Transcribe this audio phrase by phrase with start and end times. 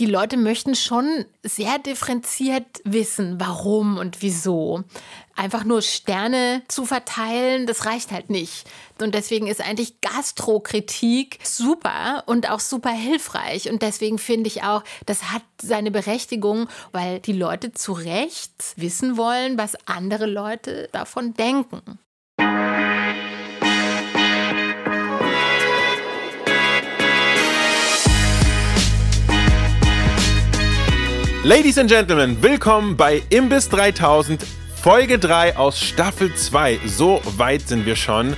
[0.00, 4.82] die Leute möchten schon sehr differenziert wissen, warum und wieso.
[5.36, 8.64] Einfach nur Sterne zu verteilen, das reicht halt nicht.
[9.02, 13.70] Und deswegen ist eigentlich Gastrokritik super und auch super hilfreich.
[13.70, 19.18] Und deswegen finde ich auch, das hat seine Berechtigung, weil die Leute zu Recht wissen
[19.18, 21.98] wollen, was andere Leute davon denken.
[31.42, 34.44] Ladies and Gentlemen, willkommen bei Imbiss 3000,
[34.82, 36.80] Folge 3 aus Staffel 2.
[36.84, 38.36] So weit sind wir schon.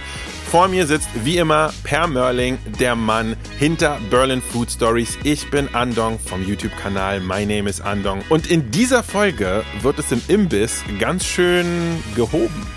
[0.48, 5.19] Vor mir sitzt wie immer Per Merling, der Mann hinter Berlin Food Stories.
[5.25, 8.23] Ich bin Andong vom YouTube-Kanal My Name is Andong.
[8.28, 11.66] Und in dieser Folge wird es im Imbiss ganz schön
[12.14, 12.69] gehoben.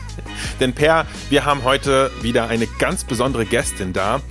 [0.60, 4.22] Denn Per, wir haben heute wieder eine ganz besondere Gästin da.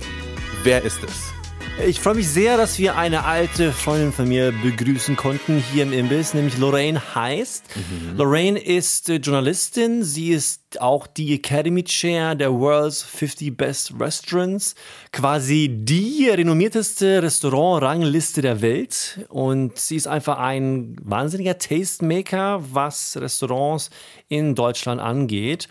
[0.62, 1.37] Wer ist es?
[1.86, 5.92] Ich freue mich sehr, dass wir eine alte Freundin von mir begrüßen konnten hier im
[5.92, 7.64] Imbiss, nämlich Lorraine heißt.
[7.76, 8.16] Mhm.
[8.16, 10.02] Lorraine ist äh, Journalistin.
[10.02, 14.74] Sie ist auch die Academy Chair der World's 50 Best Restaurants.
[15.12, 19.24] Quasi die renommierteste Restaurant-Rangliste der Welt.
[19.28, 23.90] Und sie ist einfach ein wahnsinniger Tastemaker, was Restaurants
[24.28, 25.68] in Deutschland angeht.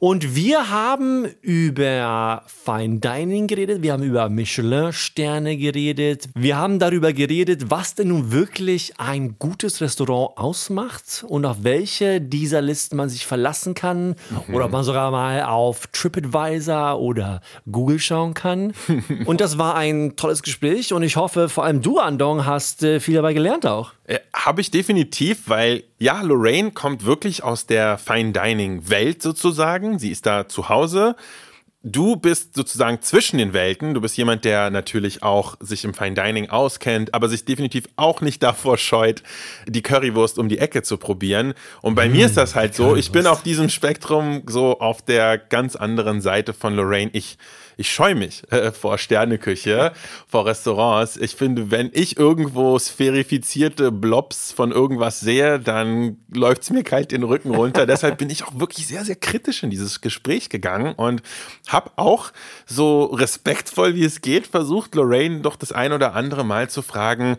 [0.00, 7.12] Und wir haben über Fine Dining geredet, wir haben über Michelin-Sterne geredet, wir haben darüber
[7.12, 13.08] geredet, was denn nun wirklich ein gutes Restaurant ausmacht und auf welche dieser Listen man
[13.08, 14.54] sich verlassen kann mhm.
[14.54, 17.40] oder ob man sogar mal auf TripAdvisor oder
[17.70, 18.74] Google schauen kann.
[19.24, 23.00] und das war ein tolles Gespräch und ich hoffe, vor allem du, Andong, hast äh,
[23.00, 23.92] viel dabei gelernt auch.
[24.04, 29.20] Äh, Habe ich definitiv, weil ja, Lorraine kommt wirklich aus der Fine Dining Welt
[29.88, 29.98] sozusagen.
[29.98, 31.16] Sie ist da zu Hause.
[31.84, 33.94] Du bist sozusagen zwischen den Welten.
[33.94, 38.20] Du bist jemand, der natürlich auch sich im Fine Dining auskennt, aber sich definitiv auch
[38.20, 39.22] nicht davor scheut,
[39.66, 41.54] die Currywurst um die Ecke zu probieren.
[41.80, 45.02] Und bei mmh, mir ist das halt so, ich bin auf diesem Spektrum so auf
[45.02, 47.10] der ganz anderen Seite von Lorraine.
[47.14, 47.38] Ich
[47.78, 49.92] ich scheue mich äh, vor Sterneküche,
[50.26, 51.16] vor Restaurants.
[51.16, 57.12] Ich finde, wenn ich irgendwo sphärifizierte Blobs von irgendwas sehe, dann läuft es mir kalt
[57.12, 57.86] den Rücken runter.
[57.86, 61.22] Deshalb bin ich auch wirklich sehr, sehr kritisch in dieses Gespräch gegangen und
[61.68, 62.32] habe auch
[62.66, 67.36] so respektvoll wie es geht versucht, Lorraine doch das ein oder andere Mal zu fragen,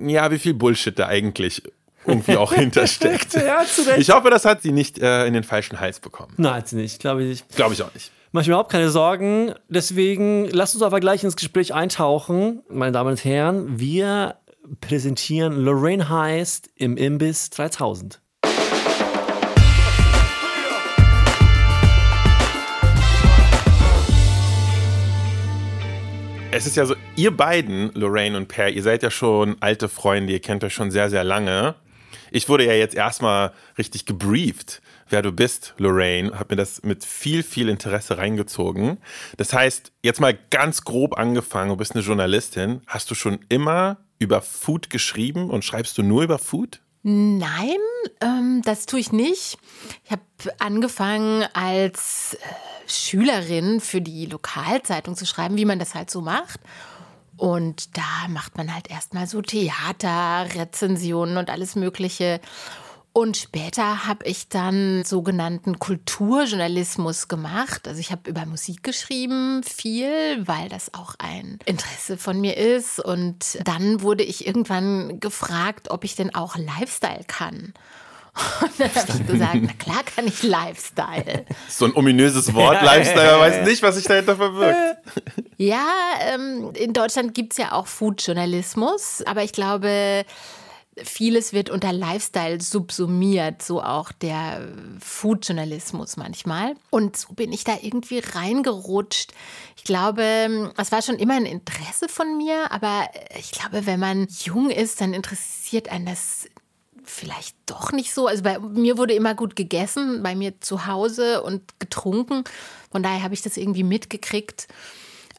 [0.00, 1.62] ja, wie viel Bullshit da eigentlich
[2.04, 3.34] irgendwie auch hintersteckt.
[3.34, 3.64] ja,
[3.96, 6.32] ich hoffe, das hat sie nicht äh, in den falschen Hals bekommen.
[6.36, 7.56] Nein, hat sie nicht, glaube ich nicht.
[7.56, 8.10] Glaube ich auch nicht.
[8.32, 9.54] Mach ich mir überhaupt keine Sorgen.
[9.68, 13.78] Deswegen lasst uns aber gleich ins Gespräch eintauchen, meine Damen und Herren.
[13.78, 14.36] Wir
[14.80, 18.20] präsentieren Lorraine Heist im Imbiss 3000.
[26.50, 30.32] Es ist ja so, ihr beiden, Lorraine und Per, ihr seid ja schon alte Freunde,
[30.32, 31.76] ihr kennt euch schon sehr, sehr lange.
[32.32, 37.04] Ich wurde ja jetzt erstmal richtig gebrieft wer du bist, Lorraine, habe mir das mit
[37.04, 38.98] viel, viel Interesse reingezogen.
[39.36, 42.82] Das heißt, jetzt mal ganz grob angefangen, du bist eine Journalistin.
[42.86, 46.80] Hast du schon immer über Food geschrieben und schreibst du nur über Food?
[47.02, 47.78] Nein,
[48.20, 49.58] ähm, das tue ich nicht.
[50.04, 50.22] Ich habe
[50.58, 56.58] angefangen als äh, Schülerin für die Lokalzeitung zu schreiben, wie man das halt so macht.
[57.36, 62.40] Und da macht man halt erstmal so Theater, Rezensionen und alles Mögliche.
[63.16, 67.88] Und später habe ich dann sogenannten Kulturjournalismus gemacht.
[67.88, 73.00] Also ich habe über Musik geschrieben, viel, weil das auch ein Interesse von mir ist.
[73.00, 77.72] Und dann wurde ich irgendwann gefragt, ob ich denn auch Lifestyle kann.
[78.60, 81.46] Und dann habe ich gesagt, na klar kann ich Lifestyle.
[81.70, 84.76] So ein ominöses Wort, Lifestyle, man weiß nicht, was sich dahinter verbirgt.
[85.56, 85.88] Ja,
[86.34, 90.26] ähm, in Deutschland gibt es ja auch Foodjournalismus, aber ich glaube,
[91.02, 94.68] vieles wird unter Lifestyle subsumiert, so auch der
[95.00, 96.74] Food-Journalismus manchmal.
[96.90, 99.32] Und so bin ich da irgendwie reingerutscht.
[99.76, 103.08] Ich glaube, es war schon immer ein Interesse von mir, aber
[103.38, 106.48] ich glaube, wenn man jung ist, dann interessiert einen das
[107.04, 108.26] vielleicht doch nicht so.
[108.26, 112.44] Also bei mir wurde immer gut gegessen, bei mir zu Hause und getrunken.
[112.90, 114.66] Von daher habe ich das irgendwie mitgekriegt.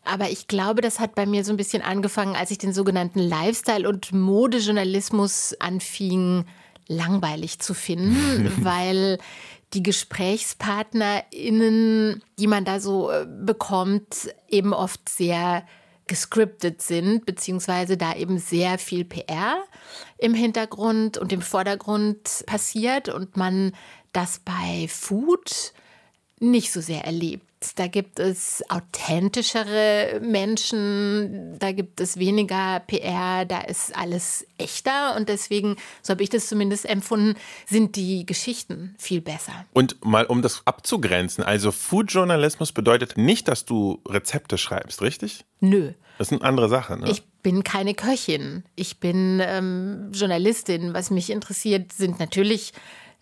[0.07, 3.19] Aber ich glaube, das hat bei mir so ein bisschen angefangen, als ich den sogenannten
[3.19, 6.45] Lifestyle- und Modejournalismus anfing,
[6.88, 9.18] langweilig zu finden, weil
[9.74, 15.68] die GesprächspartnerInnen, die man da so äh, bekommt, eben oft sehr
[16.07, 19.57] gescriptet sind, beziehungsweise da eben sehr viel PR
[20.18, 23.74] im Hintergrund und im Vordergrund passiert und man
[24.13, 25.74] das bei Food
[26.39, 27.46] nicht so sehr erlebt.
[27.75, 35.27] Da gibt es authentischere Menschen, da gibt es weniger PR, da ist alles echter und
[35.27, 39.65] deswegen, so habe ich das zumindest empfunden, sind die Geschichten viel besser.
[39.74, 45.44] Und mal um das abzugrenzen, also Food-Journalismus bedeutet nicht, dass du Rezepte schreibst, richtig?
[45.59, 45.94] Nö.
[46.19, 47.09] Das ist eine andere Sache, ne?
[47.09, 48.63] Ich bin keine Köchin.
[48.75, 50.94] Ich bin ähm, Journalistin.
[50.94, 52.74] Was mich interessiert, sind natürlich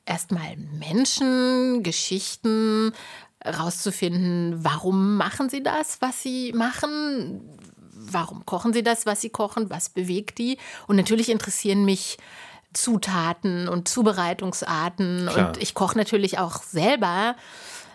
[0.06, 2.94] erstmal Menschen, Geschichten,
[3.46, 7.42] rauszufinden, warum machen sie das, was sie machen,
[7.94, 10.58] warum kochen sie das, was sie kochen, was bewegt die.
[10.88, 12.18] Und natürlich interessieren mich
[12.74, 15.28] Zutaten und Zubereitungsarten.
[15.32, 15.48] Klar.
[15.48, 17.36] Und ich koche natürlich auch selber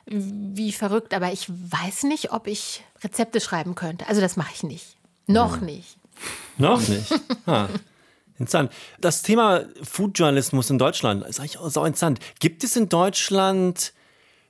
[0.06, 4.06] wie verrückt, aber ich weiß nicht, ob ich Rezepte schreiben könnte.
[4.08, 4.96] Also das mache ich nicht.
[5.26, 5.96] Noch nicht.
[6.58, 7.12] Noch nicht.
[7.46, 7.68] Ah,
[8.38, 8.70] interessant.
[9.00, 12.20] Das Thema Food-Journalismus in Deutschland ist eigentlich auch so interessant.
[12.38, 13.92] Gibt es in Deutschland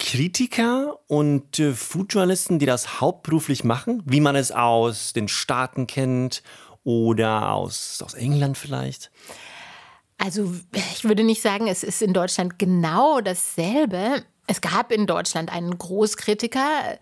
[0.01, 6.43] Kritiker und äh, Food-Journalisten, die das hauptberuflich machen, wie man es aus den Staaten kennt
[6.83, 9.13] oder aus, aus England vielleicht?
[10.19, 14.25] Also ich würde nicht sagen, es ist in Deutschland genau dasselbe.
[14.47, 16.99] Es gab in Deutschland einen Großkritiker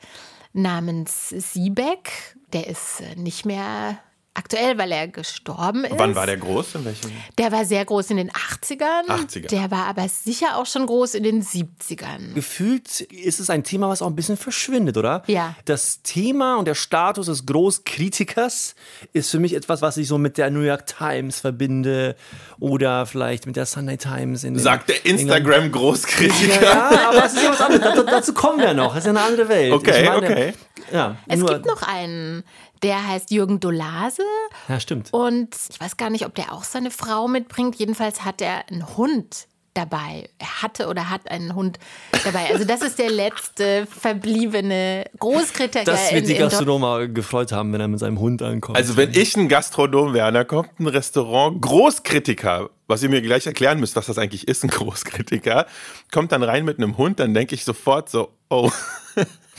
[0.53, 2.37] namens Siebeck.
[2.53, 3.99] Der ist äh, nicht mehr
[4.39, 5.99] aktuell, weil er gestorben ist.
[5.99, 6.77] Wann war der groß?
[6.77, 7.11] In welchem?
[7.37, 9.07] Der war sehr groß in den 80ern.
[9.09, 9.49] 80er.
[9.49, 12.35] Der war aber sicher auch schon groß in den 70ern.
[12.35, 15.23] Gefühlt ist es ein Thema, was auch ein bisschen verschwindet, oder?
[15.27, 15.55] Ja.
[15.65, 18.75] Das Thema und der Status des Großkritikers
[19.13, 22.17] ist für mich etwas, was ich so mit der New York Times verbinde
[22.61, 24.45] oder vielleicht mit der Sunday Times.
[24.45, 25.05] In Sagt der.
[25.05, 26.63] Instagram-Großkritiker.
[26.63, 27.95] Ja, aber das ist ja was anderes.
[27.95, 28.95] Da- Dazu kommen wir noch.
[28.95, 29.73] Das ist ja eine andere Welt.
[29.73, 30.55] Okay, meine, okay.
[30.93, 32.45] Ja, Es nur, gibt noch einen,
[32.83, 34.23] der heißt Jürgen Dolase.
[34.69, 35.13] Ja, stimmt.
[35.13, 37.77] Und ich weiß gar nicht, ob der auch seine Frau mitbringt.
[37.77, 39.49] Jedenfalls hat er einen Hund
[39.79, 40.29] dabei.
[40.39, 41.79] Er hatte oder hat einen Hund
[42.25, 42.51] dabei.
[42.53, 45.85] Also das ist der letzte verbliebene Großkritiker.
[45.85, 48.77] Das wird in, die Gastronomer gefreut haben, wenn er mit seinem Hund ankommt.
[48.77, 53.47] Also wenn ich ein Gastronom wäre, da kommt ein Restaurant, Großkritiker, was ihr mir gleich
[53.47, 55.67] erklären müsst, was das eigentlich ist, ein Großkritiker,
[56.11, 58.71] kommt dann rein mit einem Hund, dann denke ich sofort so, oh,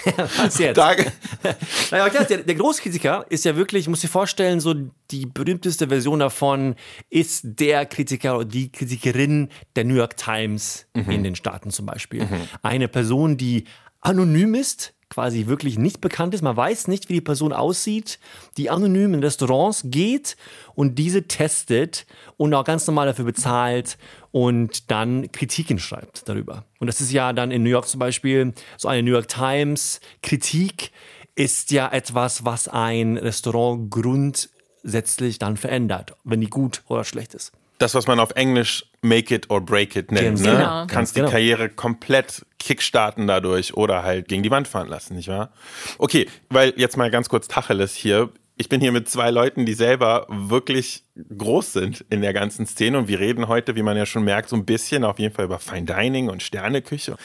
[0.38, 0.78] was jetzt?
[0.78, 0.96] da,
[1.92, 4.74] Naja, klar, der, der Großkritiker ist ja wirklich, ich muss dir vorstellen, so
[5.12, 6.76] die berühmteste Version davon
[7.10, 12.28] ist der Kritiker oder die Kritikerin der New York Times in den Staaten zum Beispiel.
[12.62, 13.66] Eine Person, die
[14.02, 16.42] anonym ist, quasi wirklich nicht bekannt ist.
[16.42, 18.20] Man weiß nicht, wie die Person aussieht,
[18.58, 20.38] die anonym in Restaurants geht
[20.76, 22.06] und diese testet
[22.38, 23.98] und auch ganz normal dafür bezahlt
[24.32, 26.66] und dann Kritiken schreibt darüber.
[26.80, 30.00] Und das ist ja dann in New York zum Beispiel so eine New York Times
[30.22, 30.92] Kritik
[31.36, 37.52] ist ja etwas, was ein Restaurant grundsätzlich dann verändert, wenn die gut oder schlecht ist.
[37.80, 40.26] das, was man auf Englisch make it or break it nennt.
[40.26, 40.52] Ganz Ne?
[40.52, 40.86] genau.
[40.88, 41.32] Kannst die genau.
[41.32, 45.52] Karriere komplett kickstarten dadurch oder halt gegen die Wand fahren lassen, nicht wahr?
[45.98, 48.30] Okay, weil jetzt mal ganz kurz Tacheles hier.
[48.58, 51.06] Ich bin hier mit zwei Leuten, die selber wirklich
[51.38, 54.50] groß sind in der ganzen Szene und wir reden heute, wie man ja schon merkt,
[54.50, 57.16] so ein bisschen auf jeden Fall über Fine Dining und Sterneküche.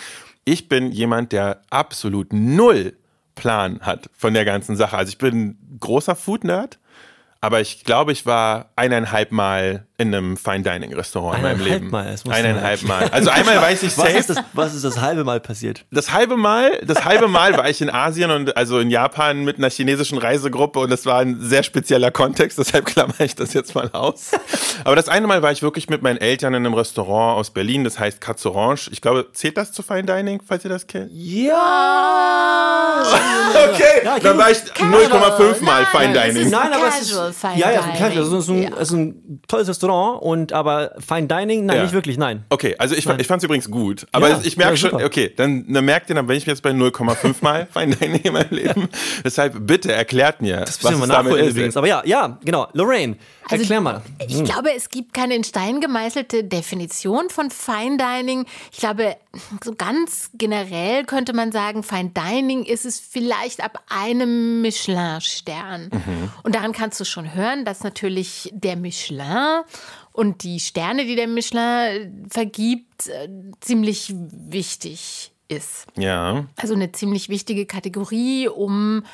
[0.44, 2.96] Ich bin jemand, der absolut null
[3.34, 4.96] Plan hat von der ganzen Sache.
[4.96, 6.78] Also ich bin großer Food-Nerd,
[7.40, 11.88] aber ich glaube, ich war eineinhalb Mal in einem Fine Dining Restaurant in meinem Leben.
[11.90, 13.10] Mal, das eineinhalb mal- Mal.
[13.10, 14.18] Also einmal weiß ich Was safe.
[14.18, 15.84] ist, das, was ist das halbe Mal passiert?
[15.92, 19.58] Das halbe Mal, das halbe Mal war ich in Asien und also in Japan mit
[19.58, 23.76] einer chinesischen Reisegruppe und das war ein sehr spezieller Kontext, deshalb klammer ich das jetzt
[23.76, 24.32] mal aus.
[24.82, 27.84] Aber das eine Mal war ich wirklich mit meinen Eltern in einem Restaurant aus Berlin,
[27.84, 28.90] das heißt Katz Orange.
[28.92, 31.10] Ich glaube, zählt das zu Fine Dining, falls ihr das kennt?
[31.12, 33.02] Ja!
[33.54, 35.04] Okay, Ja, dann war ich Casual.
[35.04, 36.50] 0,5 Mal Nein, Fine das Dining.
[36.50, 37.98] Nein, aber es ist, Casual Fine ja, ja, Dining.
[37.98, 38.18] casual.
[38.18, 38.68] Also es ist ein, Ja.
[38.74, 41.82] es ist ein tolles Restaurant und aber Fine Dining, nein, Ja.
[41.82, 42.44] nicht wirklich, nein.
[42.48, 44.06] Okay, also ich, ich fand es übrigens gut.
[44.12, 46.70] Aber Ja, ich merke schon, okay, dann, dann merkt ihr, dann bin ich jetzt bei
[46.70, 48.88] 0,5 Mal Fine Dining in meinem Leben.
[49.24, 51.50] Deshalb bitte erklärt mir, Das was es damit ist.
[51.50, 51.76] übrigens.
[51.76, 52.68] Aber ja, ja, genau.
[52.72, 53.16] Lorraine,
[53.50, 54.02] Also, erklär mal.
[54.26, 58.46] Ich glaube, es gibt keine in Stein gemeißelte Definition von Fine Dining.
[58.72, 59.16] Ich glaube,
[59.62, 65.90] so ganz generell könnte man sagen, Fine Dining ist es vielleicht ab einem Michelin-Stern.
[66.42, 69.62] Und daran kannst du schon hören, dass natürlich der Michelin
[70.12, 73.28] und die Sterne, die der Michelin vergibt, äh,
[73.60, 75.86] ziemlich wichtig ist.
[75.96, 76.46] Ja.
[76.56, 79.04] Also eine ziemlich wichtige Kategorie, um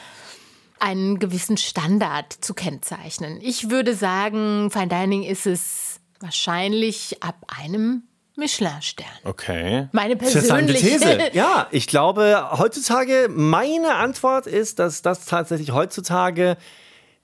[0.80, 3.38] einen gewissen Standard zu kennzeichnen.
[3.40, 8.02] Ich würde sagen, Fine Dining ist es wahrscheinlich ab einem
[8.36, 9.06] Michelin-Stern.
[9.24, 9.88] Okay.
[9.92, 11.18] Meine persönliche These.
[11.32, 16.56] Ja, ich glaube, heutzutage, meine Antwort ist, dass das tatsächlich heutzutage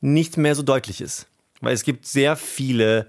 [0.01, 1.27] nicht mehr so deutlich ist.
[1.61, 3.07] Weil es gibt sehr viele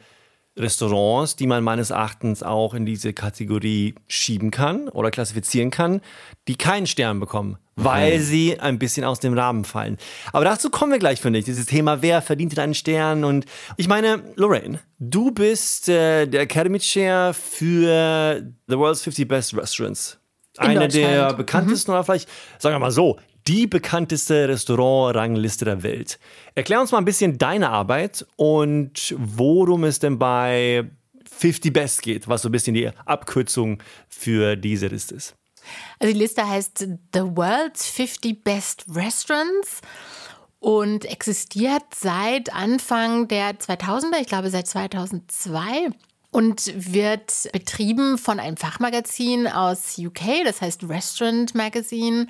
[0.58, 6.02] Restaurants, die man meines Erachtens auch in diese Kategorie schieben kann oder klassifizieren kann,
[6.48, 9.98] die keinen Stern bekommen, weil sie ein bisschen aus dem Rahmen fallen.
[10.34, 11.46] Aber dazu kommen wir gleich, finde ich.
[11.46, 13.24] Dieses Thema, wer verdient einen Stern?
[13.24, 13.46] Und
[13.78, 20.20] ich meine, Lorraine, du bist äh, der Academy Chair für The World's 50 Best Restaurants.
[20.58, 26.20] Eine der bekanntesten oder vielleicht, sagen wir mal so, die bekannteste Restaurant-Rangliste der Welt.
[26.56, 30.90] Erklär uns mal ein bisschen deine Arbeit und worum es denn bei
[31.38, 35.36] 50 Best geht, was so ein bisschen die Abkürzung für diese Liste ist.
[36.00, 39.82] Also die Liste heißt The World's 50 Best Restaurants
[40.60, 45.90] und existiert seit Anfang der 2000er, ich glaube seit 2002
[46.32, 52.28] und wird betrieben von einem Fachmagazin aus UK, das heißt Restaurant Magazine.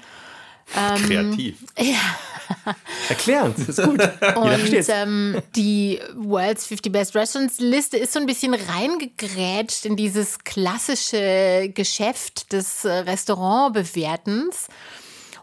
[0.74, 1.58] Kreativ.
[3.10, 4.00] Erklären, das ist gut.
[4.36, 10.40] Und ähm, die World's 50 Best Restaurants Liste ist so ein bisschen reingegrätscht in dieses
[10.40, 14.68] klassische Geschäft des äh, Restaurantbewertens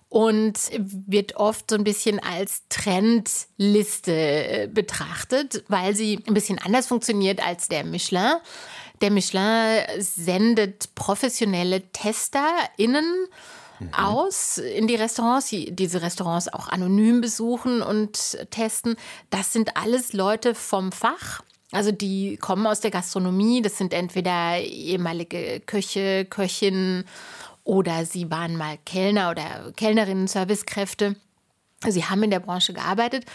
[0.09, 6.87] und wird oft so ein bisschen als Trendliste äh, betrachtet, weil sie ein bisschen anders
[6.87, 8.37] funktioniert als der Michelin.
[9.01, 13.27] Der Michelin sendet professionelle TesterInnen
[13.97, 18.97] aus in die Restaurants, die diese Restaurants auch anonym besuchen und testen.
[19.31, 21.43] Das sind alles Leute vom Fach.
[21.73, 23.61] Also die kommen aus der Gastronomie.
[23.61, 27.05] Das sind entweder ehemalige Köche, Köchinnen
[27.65, 31.17] oder sie waren mal Kellner oder Kellnerinnen, Servicekräfte.
[31.87, 33.27] Sie haben in der Branche gearbeitet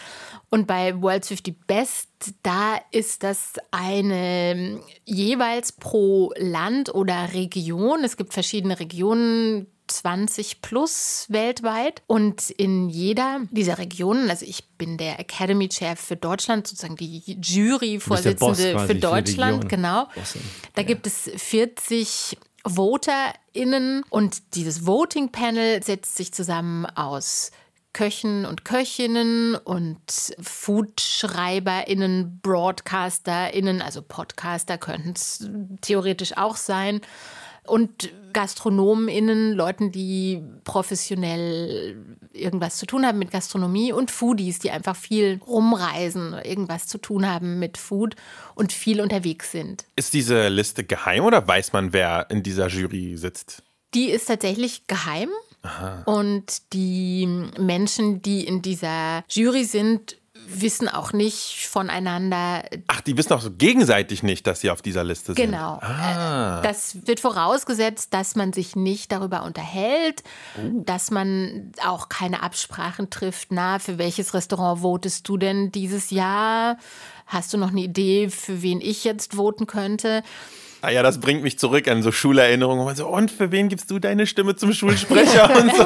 [0.48, 2.08] und bei World's 50 Best,
[2.42, 8.02] da ist das eine jeweils pro Land oder Region.
[8.02, 12.02] Es gibt verschiedene Regionen, 20 plus weltweit.
[12.06, 17.38] Und in jeder dieser Regionen, also ich bin der Academy Chair für Deutschland, sozusagen die
[17.40, 19.68] Jury-Vorsitzende für für Deutschland, Region.
[19.68, 20.08] genau.
[20.14, 20.40] Bossin.
[20.74, 27.50] Da gibt es 40 VoterInnen und dieses Voting Panel setzt sich zusammen aus
[27.92, 29.98] Köchen und Köchinnen und
[30.40, 37.00] FoodschreiberInnen, BroadcasterInnen, also Podcaster könnten es theoretisch auch sein.
[37.66, 41.96] Und GastronomInnen, Leuten, die professionell
[42.32, 47.28] irgendwas zu tun haben mit Gastronomie und Foodies, die einfach viel rumreisen, irgendwas zu tun
[47.28, 48.16] haben mit Food
[48.54, 49.84] und viel unterwegs sind.
[49.96, 53.62] Ist diese Liste geheim oder weiß man, wer in dieser Jury sitzt?
[53.94, 55.30] Die ist tatsächlich geheim.
[56.06, 57.26] Und die
[57.58, 60.16] Menschen, die in dieser Jury sind,
[60.52, 62.62] wissen auch nicht voneinander.
[62.88, 65.36] Ach, die wissen auch so gegenseitig nicht, dass sie auf dieser Liste sind.
[65.36, 65.78] Genau.
[65.78, 70.22] Äh, Das wird vorausgesetzt, dass man sich nicht darüber unterhält,
[70.56, 73.48] dass man auch keine Absprachen trifft.
[73.52, 76.76] Na, für welches Restaurant votest du denn dieses Jahr?
[77.26, 80.22] Hast du noch eine Idee, für wen ich jetzt voten könnte?
[80.82, 82.84] Ah ja, das bringt mich zurück an so Schulerinnerungen.
[82.84, 85.84] man so, und für wen gibst du deine Stimme zum Schulsprecher und so?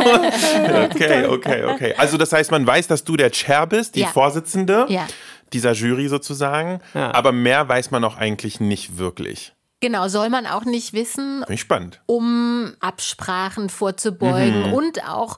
[0.85, 1.95] Okay, okay, okay.
[1.99, 4.07] Also das heißt, man weiß, dass du der Chair bist, die Ja.
[4.09, 5.07] Vorsitzende Ja.
[5.53, 6.81] dieser Jury sozusagen.
[6.95, 7.13] Ja.
[7.15, 9.53] Aber mehr weiß man auch eigentlich nicht wirklich.
[9.81, 12.01] Genau, soll man auch nicht wissen, Finde ich spannend.
[12.07, 15.37] um Absprachen vorzubeugen und auch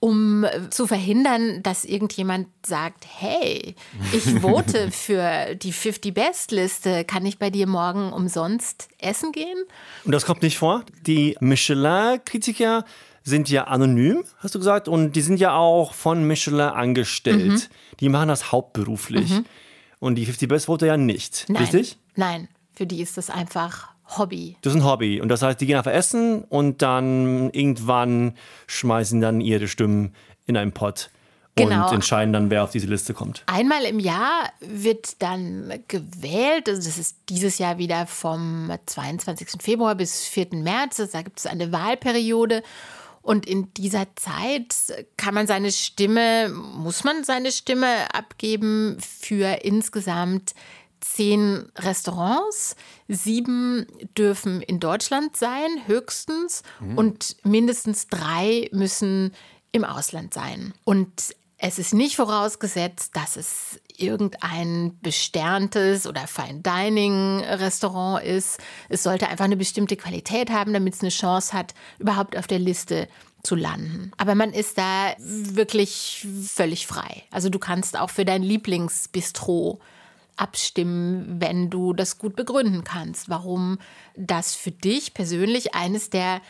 [0.00, 3.76] um äh, zu verhindern, dass irgendjemand sagt, hey,
[4.12, 9.58] ich vote für die 50 Best Liste, kann ich bei dir morgen umsonst essen gehen?
[10.04, 10.84] Und das kommt nicht vor.
[11.06, 12.84] Die Michelin-Kritiker
[13.22, 17.52] sind ja anonym, hast du gesagt, und die sind ja auch von Michelin angestellt.
[17.52, 17.62] Mhm.
[18.00, 19.30] Die machen das hauptberuflich.
[19.98, 21.44] Und die 50 Best Voter ja nicht.
[21.48, 21.62] Nein.
[21.62, 21.98] Richtig?
[22.16, 24.56] Nein, für die ist das einfach Hobby.
[24.62, 25.20] Das ist ein Hobby.
[25.20, 28.34] Und das heißt, die gehen einfach essen und dann irgendwann
[28.66, 30.14] schmeißen dann ihre Stimmen
[30.46, 31.10] in einen Pott
[31.56, 31.88] Genau.
[31.88, 33.42] und entscheiden dann, wer auf diese Liste kommt.
[33.46, 39.60] Einmal im Jahr wird dann gewählt, also das ist dieses Jahr wieder vom 22.
[39.60, 40.48] Februar bis 4.
[40.52, 42.62] März, also da gibt es eine Wahlperiode.
[43.22, 44.74] Und in dieser Zeit
[45.18, 50.54] kann man seine Stimme, muss man seine Stimme abgeben für insgesamt
[51.00, 52.76] zehn Restaurants.
[53.08, 56.62] Sieben dürfen in Deutschland sein, höchstens.
[56.96, 59.32] Und mindestens drei müssen
[59.72, 60.74] im Ausland sein.
[60.84, 68.58] Und es ist nicht vorausgesetzt, dass es irgendein besterntes oder Fine Dining Restaurant ist.
[68.88, 72.58] Es sollte einfach eine bestimmte Qualität haben, damit es eine Chance hat, überhaupt auf der
[72.58, 73.08] Liste
[73.42, 74.12] zu landen.
[74.16, 77.24] Aber man ist da wirklich völlig frei.
[77.30, 79.80] Also du kannst auch für dein Lieblingsbistro
[80.40, 83.78] abstimmen, wenn du das gut begründen kannst, warum
[84.16, 86.40] das für dich persönlich eines der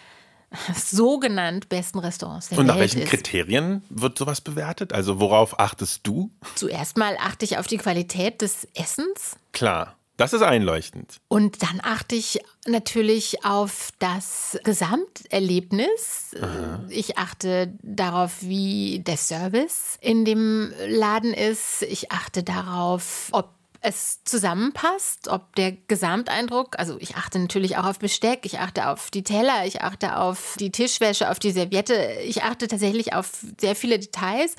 [0.74, 3.10] sogenannt besten Restaurants der Und nach welchen ist.
[3.10, 4.92] Kriterien wird sowas bewertet?
[4.92, 6.30] Also worauf achtest du?
[6.56, 9.36] Zuerst mal achte ich auf die Qualität des Essens.
[9.52, 9.96] Klar.
[10.16, 11.16] Das ist einleuchtend.
[11.28, 16.36] Und dann achte ich natürlich auf das Gesamterlebnis.
[16.38, 16.84] Aha.
[16.90, 21.80] Ich achte darauf, wie der Service in dem Laden ist.
[21.84, 23.48] Ich achte darauf, ob
[23.82, 29.10] es zusammenpasst, ob der Gesamteindruck, also ich achte natürlich auch auf Besteck, ich achte auf
[29.10, 31.94] die Teller, ich achte auf die Tischwäsche, auf die Serviette,
[32.24, 34.54] ich achte tatsächlich auf sehr viele Details.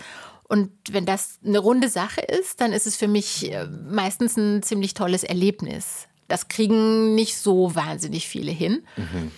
[0.47, 4.63] Und wenn das eine runde Sache ist, dann ist es für mich äh, meistens ein
[4.63, 6.07] ziemlich tolles Erlebnis.
[6.27, 8.83] Das kriegen nicht so wahnsinnig viele hin.
[8.97, 9.31] Mhm.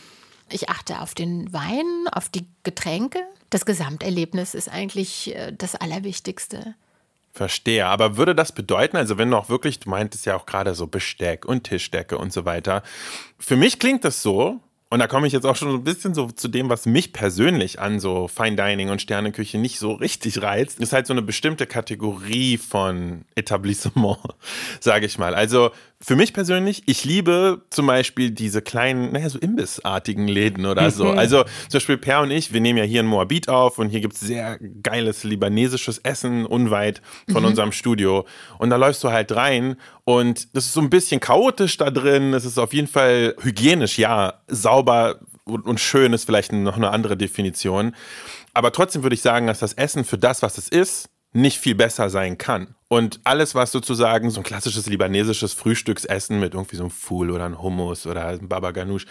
[0.50, 3.20] Ich achte auf den Wein, auf die Getränke.
[3.50, 6.76] Das Gesamterlebnis ist eigentlich äh, das Allerwichtigste.
[7.34, 7.88] Verstehe.
[7.88, 10.86] Aber würde das bedeuten, also wenn du auch wirklich, du meintest ja auch gerade so
[10.86, 12.84] Besteck und Tischdecke und so weiter.
[13.40, 14.62] Für mich klingt das so,
[14.94, 17.14] und da komme ich jetzt auch schon so ein bisschen so zu dem, was mich
[17.14, 20.80] persönlich an so Fine Dining und Sterneküche nicht so richtig reizt.
[20.80, 24.20] Ist halt so eine bestimmte Kategorie von Etablissement,
[24.80, 25.34] sage ich mal.
[25.34, 30.92] Also für mich persönlich, ich liebe zum Beispiel diese kleinen, naja, so imbissartigen Läden oder
[30.92, 31.06] so.
[31.06, 31.18] Mhm.
[31.18, 34.00] Also zum Beispiel Per und ich, wir nehmen ja hier in Moabit auf und hier
[34.00, 37.50] gibt es sehr geiles libanesisches Essen unweit von mhm.
[37.50, 38.28] unserem Studio.
[38.60, 42.34] Und da läufst du halt rein und das ist so ein bisschen chaotisch da drin.
[42.34, 47.18] Es ist auf jeden Fall hygienisch, ja, sauber und schön ist vielleicht noch eine andere
[47.18, 47.96] Definition.
[48.54, 51.76] Aber trotzdem würde ich sagen, dass das Essen für das, was es ist, nicht viel
[51.76, 52.76] besser sein kann.
[52.88, 57.46] Und alles, was sozusagen so ein klassisches libanesisches Frühstücksessen mit irgendwie so einem Foul oder
[57.46, 59.06] einem Hummus oder einem Baba Ganoush,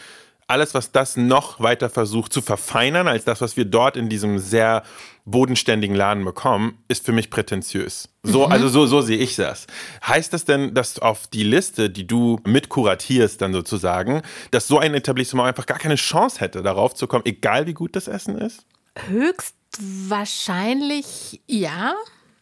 [0.52, 4.38] alles, was das noch weiter versucht zu verfeinern als das, was wir dort in diesem
[4.38, 4.82] sehr
[5.24, 8.10] bodenständigen Laden bekommen, ist für mich prätentiös.
[8.22, 8.52] So, mhm.
[8.52, 9.66] also so, so sehe ich das.
[10.06, 14.78] Heißt das denn, dass auf die Liste, die du mit kuratierst, dann sozusagen, dass so
[14.78, 18.36] ein Etablissement einfach gar keine Chance hätte, darauf zu kommen, egal wie gut das Essen
[18.36, 18.66] ist?
[19.08, 21.94] Höchstwahrscheinlich ja.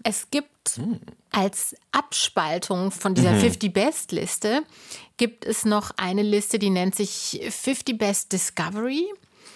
[0.03, 1.01] Es gibt hm.
[1.31, 3.41] als Abspaltung von dieser mhm.
[3.41, 4.63] 50 Best Liste
[5.17, 9.07] gibt es noch eine Liste, die nennt sich 50 Best Discovery.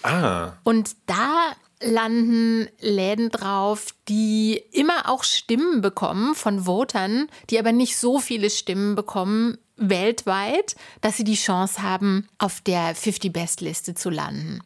[0.03, 0.53] Ah.
[0.63, 7.97] Und da landen Läden drauf, die immer auch Stimmen bekommen von Votern, die aber nicht
[7.97, 13.93] so viele Stimmen bekommen weltweit, dass sie die Chance haben, auf der 50 Best Liste
[13.93, 14.61] zu landen.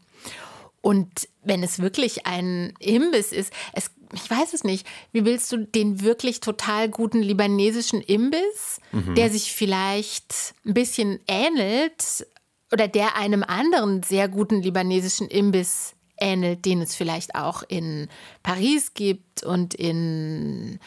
[0.81, 5.57] Und wenn es wirklich ein Imbiss ist, es, ich weiß es nicht, wie willst du
[5.57, 9.15] den wirklich total guten libanesischen Imbiss, mhm.
[9.15, 12.25] der sich vielleicht ein bisschen ähnelt
[12.71, 18.07] oder der einem anderen sehr guten libanesischen Imbiss ähnelt, den es vielleicht auch in
[18.43, 20.79] Paris gibt und in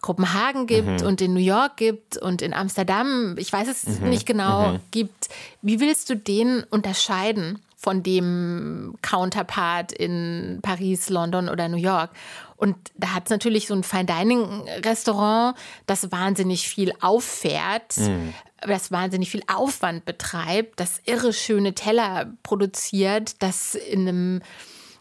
[0.00, 1.06] Kopenhagen gibt mhm.
[1.06, 4.08] und in New York gibt und in Amsterdam, ich weiß es mhm.
[4.08, 4.80] nicht genau, mhm.
[4.90, 5.28] gibt.
[5.62, 7.60] Wie willst du den unterscheiden?
[7.82, 12.10] Von dem Counterpart in Paris, London oder New York.
[12.56, 18.28] Und da hat es natürlich so ein Fine Dining Restaurant, das wahnsinnig viel auffährt, mm.
[18.60, 24.42] das wahnsinnig viel Aufwand betreibt, das irre schöne Teller produziert, das in einem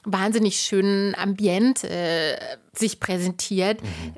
[0.03, 2.39] wahnsinnig schönen Ambiente äh,
[2.73, 3.83] sich präsentiert.
[3.83, 4.15] Mhm.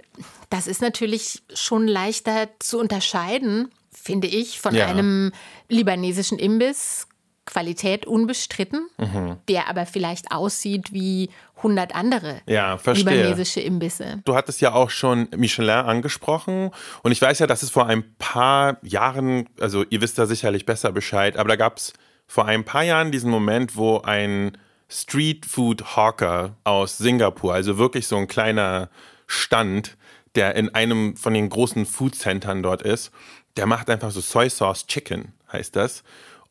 [0.49, 4.87] Das ist natürlich schon leichter zu unterscheiden, finde ich, von ja.
[4.87, 5.33] einem
[5.67, 7.07] libanesischen Imbiss
[7.45, 9.37] Qualität unbestritten, mhm.
[9.49, 14.21] der aber vielleicht aussieht wie 100 andere ja, libanesische Imbisse.
[14.25, 18.15] Du hattest ja auch schon Michelin angesprochen und ich weiß ja, dass es vor ein
[18.17, 21.93] paar Jahren, also ihr wisst da sicherlich besser Bescheid, aber da gab es
[22.27, 24.57] vor ein paar Jahren diesen Moment, wo ein
[24.89, 28.89] Street Food Hawker aus Singapur, also wirklich so ein kleiner
[29.27, 29.97] Stand,
[30.35, 33.11] der in einem von den großen Food Centern dort ist,
[33.57, 36.03] der macht einfach so Soy Sauce Chicken, heißt das.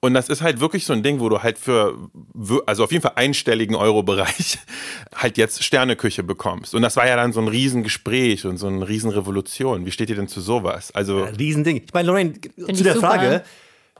[0.04, 1.96] Und das ist halt wirklich so ein Ding, wo du halt für,
[2.66, 4.58] also auf jeden Fall einstelligen Euro-Bereich
[5.14, 6.74] halt jetzt Sterneküche bekommst.
[6.74, 9.86] Und das war ja dann so ein Riesengespräch und so eine Riesenrevolution.
[9.86, 10.90] Wie steht ihr denn zu sowas?
[10.90, 11.82] Also ja, Riesending.
[11.86, 13.10] Ich meine, Lorraine, Find zu der super.
[13.10, 13.44] Frage,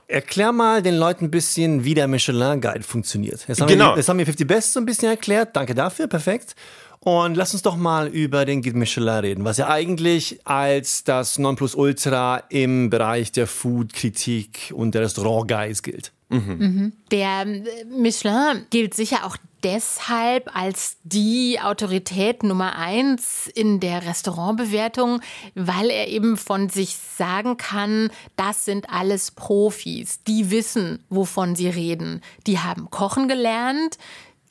[0.07, 3.47] Erklär mal den Leuten ein bisschen, wie der Michelin Guide funktioniert.
[3.47, 3.93] Jetzt haben, genau.
[3.93, 5.55] wir, jetzt haben wir 50 Best so ein bisschen erklärt.
[5.55, 6.55] Danke dafür, perfekt.
[7.03, 11.37] Und lass uns doch mal über den Guide Michelin reden, was ja eigentlich als das
[11.37, 16.13] Nonplusultra im Bereich der Food-Kritik und der Restaurant-Guides gilt.
[16.29, 16.57] Mhm.
[16.57, 16.93] Mhm.
[17.11, 25.19] Der äh, Michelin gilt sicher auch deshalb als die Autorität Nummer eins in der Restaurantbewertung,
[25.55, 31.67] weil er eben von sich sagen kann, das sind alles Profis, die wissen, wovon sie
[31.67, 32.21] reden.
[32.47, 33.97] Die haben kochen gelernt,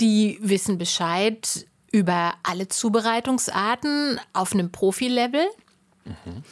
[0.01, 5.47] die wissen Bescheid über alle Zubereitungsarten auf einem Profilevel.
[6.05, 6.43] Mhm.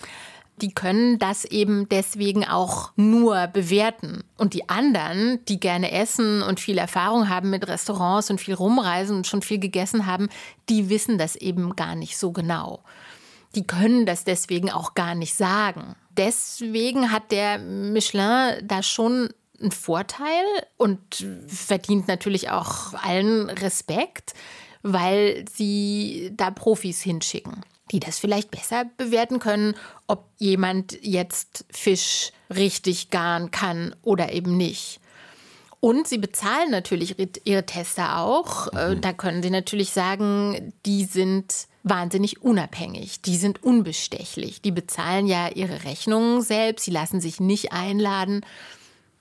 [0.60, 4.22] Die können das eben deswegen auch nur bewerten.
[4.36, 9.16] Und die anderen, die gerne essen und viel Erfahrung haben mit Restaurants und viel rumreisen
[9.16, 10.28] und schon viel gegessen haben,
[10.68, 12.82] die wissen das eben gar nicht so genau.
[13.54, 15.96] Die können das deswegen auch gar nicht sagen.
[16.16, 20.44] deswegen hat der Michelin da schon einen Vorteil
[20.76, 24.34] und verdient natürlich auch allen Respekt,
[24.82, 29.74] weil sie da Profis hinschicken, die das vielleicht besser bewerten können,
[30.06, 35.00] ob jemand jetzt Fisch richtig garen kann oder eben nicht.
[35.80, 38.68] Und sie bezahlen natürlich ihre Tester auch.
[38.74, 39.00] Äh, mhm.
[39.00, 45.48] Da können sie natürlich sagen, die sind wahnsinnig unabhängig, die sind unbestechlich, die bezahlen ja
[45.48, 48.44] ihre Rechnungen selbst, sie lassen sich nicht einladen.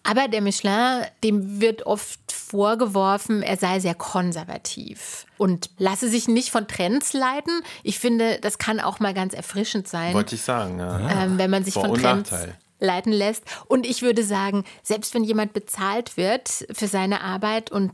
[0.03, 6.49] Aber der Michelin, dem wird oft vorgeworfen, er sei sehr konservativ und lasse sich nicht
[6.49, 7.61] von Trends leiten.
[7.83, 10.13] Ich finde, das kann auch mal ganz erfrischend sein.
[10.13, 11.23] Wollte ich sagen, ja.
[11.25, 12.55] Ähm, wenn man sich Vor- von Trends Nachteil.
[12.79, 13.43] leiten lässt.
[13.67, 17.91] Und ich würde sagen, selbst wenn jemand bezahlt wird für seine Arbeit und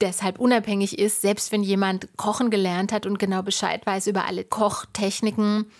[0.00, 4.42] deshalb unabhängig ist, selbst wenn jemand kochen gelernt hat und genau Bescheid weiß über alle
[4.44, 5.70] Kochtechniken,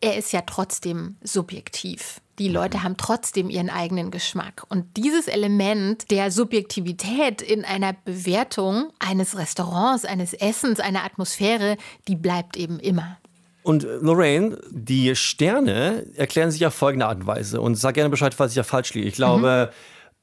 [0.00, 2.20] er ist ja trotzdem subjektiv.
[2.38, 4.62] Die Leute haben trotzdem ihren eigenen Geschmack.
[4.68, 12.14] Und dieses Element der Subjektivität in einer Bewertung eines Restaurants, eines Essens, einer Atmosphäre, die
[12.14, 13.18] bleibt eben immer.
[13.64, 17.60] Und äh, Lorraine, die Sterne erklären sich auf folgende Art und Weise.
[17.60, 19.08] Und sag gerne Bescheid, falls ich ja falsch liege.
[19.08, 19.72] Ich glaube,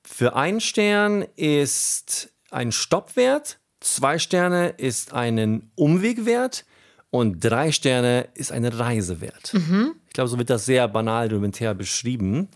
[0.04, 6.64] für einen Stern ist ein Stoppwert, zwei Sterne ist einen Umwegwert
[7.16, 9.54] und drei Sterne ist ein Reisewert.
[10.08, 12.50] Ich glaube, so wird das sehr banal, rudimentär beschrieben.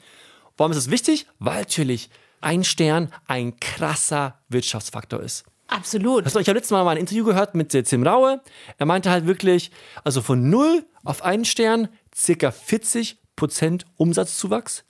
[0.57, 1.25] Warum ist das wichtig?
[1.39, 2.09] Weil natürlich
[2.41, 5.43] ein Stern ein krasser Wirtschaftsfaktor ist.
[5.67, 6.25] Absolut.
[6.25, 8.41] Du, ich habe letztes Mal mal ein Interview gehört mit äh, Tim Raue.
[8.77, 9.71] Er meinte halt wirklich,
[10.03, 14.83] also von 0 auf einen Stern circa 40 Prozent Umsatzzuwachs.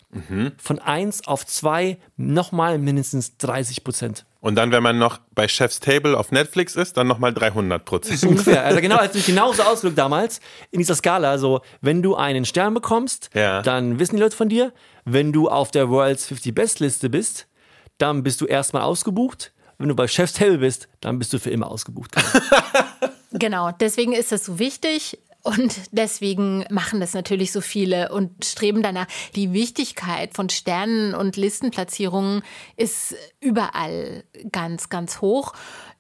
[0.58, 4.26] Von 1 auf 2 nochmal mindestens 30 Prozent.
[4.42, 8.24] Und dann, wenn man noch bei Chef's Table auf Netflix ist, dann nochmal 300 Prozent.
[8.28, 8.64] Ungefähr.
[8.64, 10.40] Also genau, als ich genauso ausgedrückt damals
[10.72, 11.30] in dieser Skala.
[11.30, 13.62] Also, wenn du einen Stern bekommst, Ja.
[13.62, 14.72] dann wissen die Leute von dir.
[15.04, 17.48] Wenn du auf der World's 50 Best Liste bist,
[17.98, 19.52] dann bist du erstmal ausgebucht.
[19.78, 22.12] Wenn du bei Chef's Table bist, dann bist du für immer ausgebucht.
[23.32, 25.20] Genau, deswegen ist das so wichtig.
[25.42, 29.08] Und deswegen machen das natürlich so viele und streben danach.
[29.36, 32.44] Die Wichtigkeit von Sternen und Listenplatzierungen
[32.76, 35.54] ist überall ganz, ganz hoch.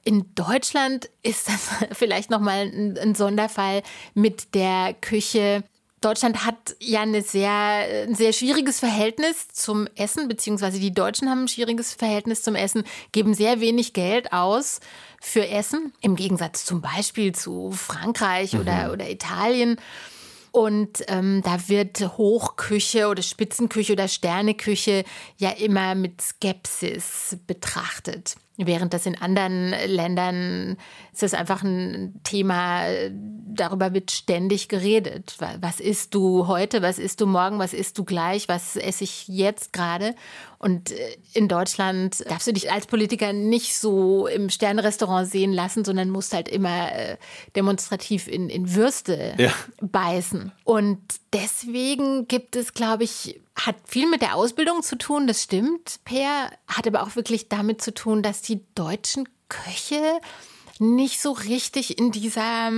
[0.03, 3.81] In Deutschland ist das vielleicht nochmal ein, Sonderfall
[4.13, 5.63] mit der Küche.
[6.01, 7.51] Deutschland hat ja eine sehr,
[8.07, 12.83] ein sehr schwieriges Verhältnis zum Essen, beziehungsweise die Deutschen haben ein schwieriges Verhältnis zum Essen,
[13.11, 14.79] geben sehr wenig Geld aus
[15.21, 19.77] für Essen, im Gegensatz zum Beispiel zu Frankreich oder, oder Italien.
[20.51, 25.03] Und ähm, da wird Hochküche oder Spitzenküche oder Sterneküche
[25.37, 28.35] ja immer mit Skepsis betrachtet.
[28.61, 30.77] Während das in anderen Ländern
[31.13, 35.35] ist das einfach ein Thema, darüber wird ständig geredet.
[35.39, 39.05] Wa- Was isst du heute, was isst du morgen, was isst du gleich, was esse
[39.05, 40.13] ich jetzt gerade?
[40.57, 40.95] Und äh,
[41.33, 46.33] in Deutschland darfst du dich als Politiker nicht so im Sternrestaurant sehen lassen, sondern musst
[46.33, 47.17] halt immer äh,
[47.55, 49.53] demonstrativ in, in Würste Ja.
[49.81, 50.51] beißen.
[50.65, 50.99] Und
[51.33, 56.51] deswegen gibt es, glaube ich, hat viel mit der Ausbildung zu tun, das stimmt, Per,
[56.67, 60.19] hat aber auch wirklich damit zu tun, dass die deutschen Köche
[60.79, 62.71] nicht so richtig in dieser,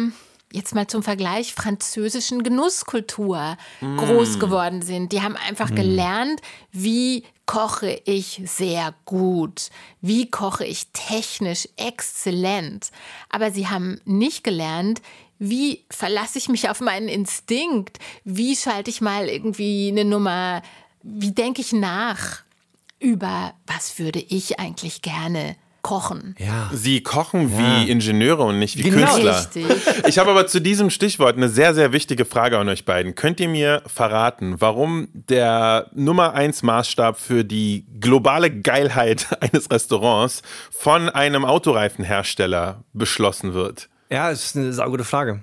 [0.51, 5.11] jetzt mal zum Vergleich, französischen Genusskultur groß geworden sind.
[5.11, 6.41] Die haben einfach gelernt,
[6.71, 12.91] wie koche ich sehr gut, wie koche ich technisch exzellent.
[13.29, 15.01] Aber sie haben nicht gelernt,
[15.43, 17.97] wie verlasse ich mich auf meinen Instinkt?
[18.23, 20.61] Wie schalte ich mal irgendwie eine Nummer?
[21.01, 22.43] Wie denke ich nach
[22.99, 26.35] über, was würde ich eigentlich gerne kochen?
[26.37, 26.69] Ja.
[26.71, 29.07] Sie kochen wie Ingenieure und nicht wie Genau.
[29.15, 29.39] Künstler.
[29.39, 29.65] Richtig.
[30.07, 33.15] Ich habe aber zu diesem Stichwort eine sehr, sehr wichtige Frage an euch beiden.
[33.15, 40.43] Könnt ihr mir verraten, warum der Nummer 1 Maßstab für die globale Geilheit eines Restaurants
[40.69, 43.89] von einem Autoreifenhersteller beschlossen wird?
[44.11, 45.41] Ja, das ist eine saugute Frage.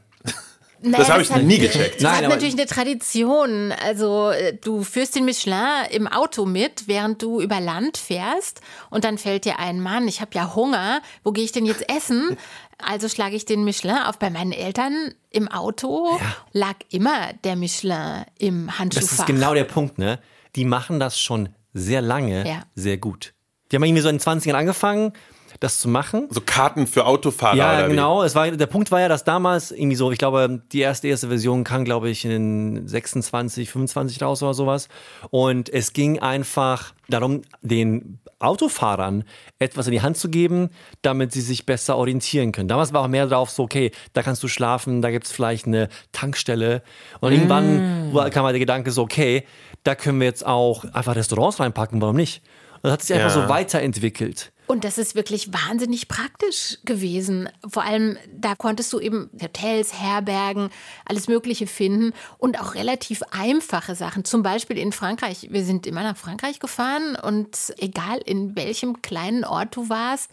[0.80, 1.96] Naja, habe ich hat- nie gecheckt.
[1.96, 3.72] Das Nein, hat natürlich eine Tradition.
[3.84, 9.02] Also äh, du führst den Michelin im Auto mit, während du über Land fährst und
[9.02, 12.36] dann fällt dir ein, Mann, ich habe ja Hunger, wo gehe ich denn jetzt essen?
[12.80, 14.20] Also schlage ich den Michelin auf.
[14.20, 16.16] Bei meinen Eltern im Auto
[16.52, 19.08] lag immer der Michelin im Handschuhfach.
[19.10, 20.20] Das ist genau der Punkt, ne?
[20.54, 22.62] Die machen das schon sehr lange Ja.
[22.76, 23.34] sehr gut.
[23.72, 25.12] Die haben irgendwie so in den 20ern angefangen.
[25.60, 26.28] Das zu machen.
[26.30, 28.22] So Karten für Autofahrer Ja, oder genau.
[28.22, 31.28] Es war, der Punkt war ja, dass damals irgendwie so, ich glaube, die erste, erste
[31.28, 34.88] Version kam, glaube ich, in 26, 25 raus oder sowas.
[35.30, 39.24] Und es ging einfach darum, den Autofahrern
[39.58, 40.70] etwas in die Hand zu geben,
[41.02, 42.68] damit sie sich besser orientieren können.
[42.68, 45.66] Damals war auch mehr drauf so, okay, da kannst du schlafen, da gibt es vielleicht
[45.66, 46.82] eine Tankstelle.
[47.20, 49.44] Und irgendwann war- kam halt der Gedanke so, okay,
[49.82, 52.42] da können wir jetzt auch einfach Restaurants reinpacken, warum nicht?
[52.76, 53.42] Und das hat sich einfach Ja.
[53.42, 54.52] so weiterentwickelt.
[54.68, 57.48] Und das ist wirklich wahnsinnig praktisch gewesen.
[57.66, 60.68] Vor allem, da konntest du eben Hotels, Herbergen,
[61.06, 64.26] alles Mögliche finden und auch relativ einfache Sachen.
[64.26, 65.48] Zum Beispiel in Frankreich.
[65.50, 70.30] Wir sind immer nach Frankreich gefahren und egal in welchem kleinen Ort du warst,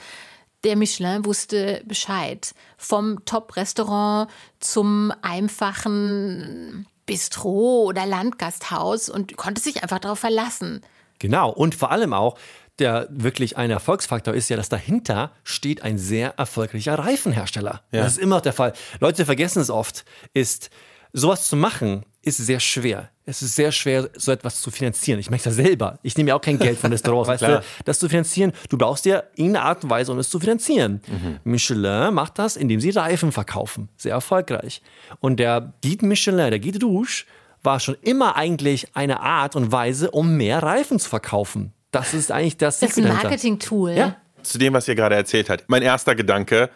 [0.65, 2.54] der Michelin wusste Bescheid.
[2.78, 10.82] Vom Top-Restaurant zum einfachen Bistro oder Landgasthaus und du konntest dich einfach darauf verlassen.
[11.19, 12.38] Genau, und vor allem auch,
[12.79, 17.81] der wirklich ein Erfolgsfaktor ist ja, dass dahinter steht ein sehr erfolgreicher Reifenhersteller.
[18.03, 18.73] Das ist immer noch der Fall.
[18.99, 20.69] Leute vergessen es oft, ist,
[21.13, 23.09] sowas zu machen, ist sehr schwer.
[23.27, 25.19] Es ist sehr schwer, so etwas zu finanzieren.
[25.19, 25.97] Ich merke das selber.
[26.03, 27.63] Ich nehme ja auch kein Geld von Restaurants, weißt du?
[27.85, 31.01] Das zu finanzieren, du brauchst ja irgendeine Art und Weise, um es zu finanzieren.
[31.43, 33.89] Michelin macht das, indem sie Reifen verkaufen.
[33.97, 34.81] Sehr erfolgreich.
[35.21, 37.25] Und der Guide Michelin, der Guide Rouge,
[37.63, 41.73] war schon immer eigentlich eine Art und Weise, um mehr Reifen zu verkaufen.
[41.95, 43.08] Das ist eigentlich das Das ist ein.
[43.13, 43.91] Marketing-Tool.
[43.91, 44.15] Ja.
[44.43, 45.63] Zu dem, was ihr gerade erzählt habt.
[45.67, 46.69] Mein erster Gedanke,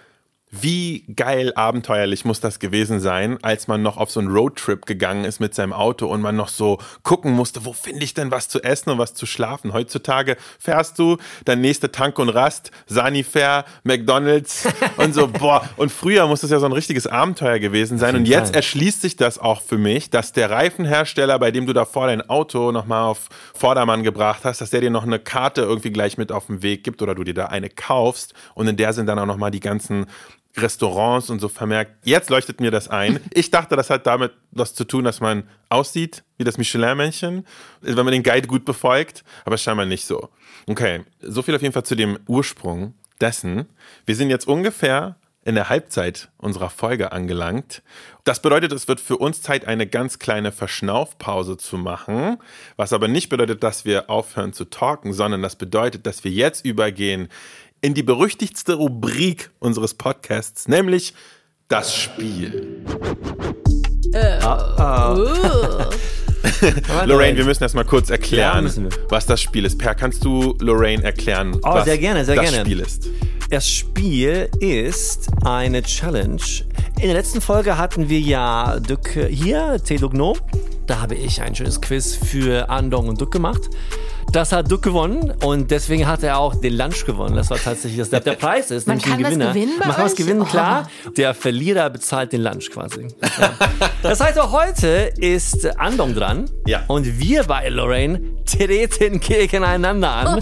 [0.52, 5.24] wie geil abenteuerlich muss das gewesen sein, als man noch auf so einen Roadtrip gegangen
[5.24, 8.48] ist mit seinem Auto und man noch so gucken musste, wo finde ich denn was
[8.50, 9.74] zu essen und was zu schlafen.
[9.74, 15.70] Heutzutage fährst du, dein nächste Tank und Rast, Sanifair, McDonalds und so, boah.
[15.78, 18.16] Und früher muss das ja so ein richtiges Abenteuer gewesen sein.
[18.16, 22.08] Und jetzt erschließt sich das auch für mich, dass der Reifenhersteller, bei dem du davor
[22.08, 26.18] dein Auto nochmal auf Vordermann gebracht hast, dass der dir noch eine Karte irgendwie gleich
[26.18, 29.06] mit auf den Weg gibt oder du dir da eine kaufst und in der sind
[29.06, 30.08] dann auch nochmal die ganzen
[30.62, 31.94] Restaurants und so vermerkt.
[32.04, 33.20] Jetzt leuchtet mir das ein.
[33.34, 37.46] Ich dachte, das hat damit was zu tun, dass man aussieht wie das Michelin-Männchen,
[37.82, 40.30] wenn man den Guide gut befolgt, aber scheinbar nicht so.
[40.68, 43.68] Okay, so viel auf jeden Fall zu dem Ursprung dessen.
[44.06, 47.82] Wir sind jetzt ungefähr in der Halbzeit unserer Folge angelangt.
[48.24, 52.38] Das bedeutet, es wird für uns Zeit, eine ganz kleine Verschnaufpause zu machen,
[52.76, 56.66] was aber nicht bedeutet, dass wir aufhören zu talken, sondern das bedeutet, dass wir jetzt
[56.66, 57.30] übergehen
[57.82, 61.14] in die berüchtigste Rubrik unseres Podcasts, nämlich
[61.68, 62.84] das Spiel.
[67.06, 68.90] Lorraine, wir müssen erstmal kurz Ja, erklären, wir.
[69.10, 69.78] was das Spiel ist.
[69.78, 72.66] Per, kannst du Lorraine erklären, Oh, was sehr gerne, sehr das gerne.
[72.66, 73.08] Spiel ist?
[73.50, 76.42] Das Spiel ist eine Challenge.
[76.98, 80.36] In der letzten Folge hatten wir ja Duck hier, Tedugno.
[80.86, 83.70] Da habe ich ein schönes Quiz für Andong und Duck gemacht.
[84.32, 87.36] Das hat Duck gewonnen und deswegen hat er auch den Lunch gewonnen.
[87.36, 88.88] Das war tatsächlich das, der, der Preis ist.
[88.88, 89.54] Man nämlich ein kann was Gewinner.
[89.54, 90.18] gewinnen bei Man kann was euch?
[90.18, 90.46] gewinnen, Oh.
[90.46, 90.90] klar.
[91.18, 93.08] Der Verlierer bezahlt den Lunch quasi.
[93.22, 93.52] Ja.
[94.04, 96.46] Das heißt, auch heute ist Andong dran.
[96.68, 96.84] Ja.
[96.88, 100.40] Und wir bei Lorraine treten gegeneinander an.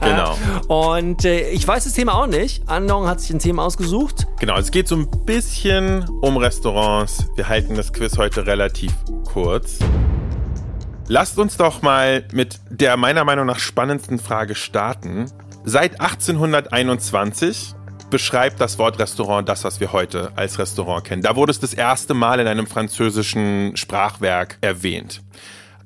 [0.00, 0.36] Genau.
[0.68, 2.62] Und äh, ich weiß das Thema auch nicht.
[2.68, 4.26] Andong hat sich ein Thema ausgesucht.
[4.40, 7.26] Genau, es geht so ein bisschen um Restaurants.
[7.36, 8.92] Wir halten das Quiz heute relativ
[9.30, 9.78] kurz.
[11.10, 15.24] Lasst uns doch mal mit der meiner Meinung nach spannendsten Frage starten.
[15.64, 17.74] Seit 1821
[18.10, 21.22] beschreibt das Wort Restaurant das, was wir heute als Restaurant kennen.
[21.22, 25.20] Da wurde es das erste Mal in einem französischen Sprachwerk erwähnt.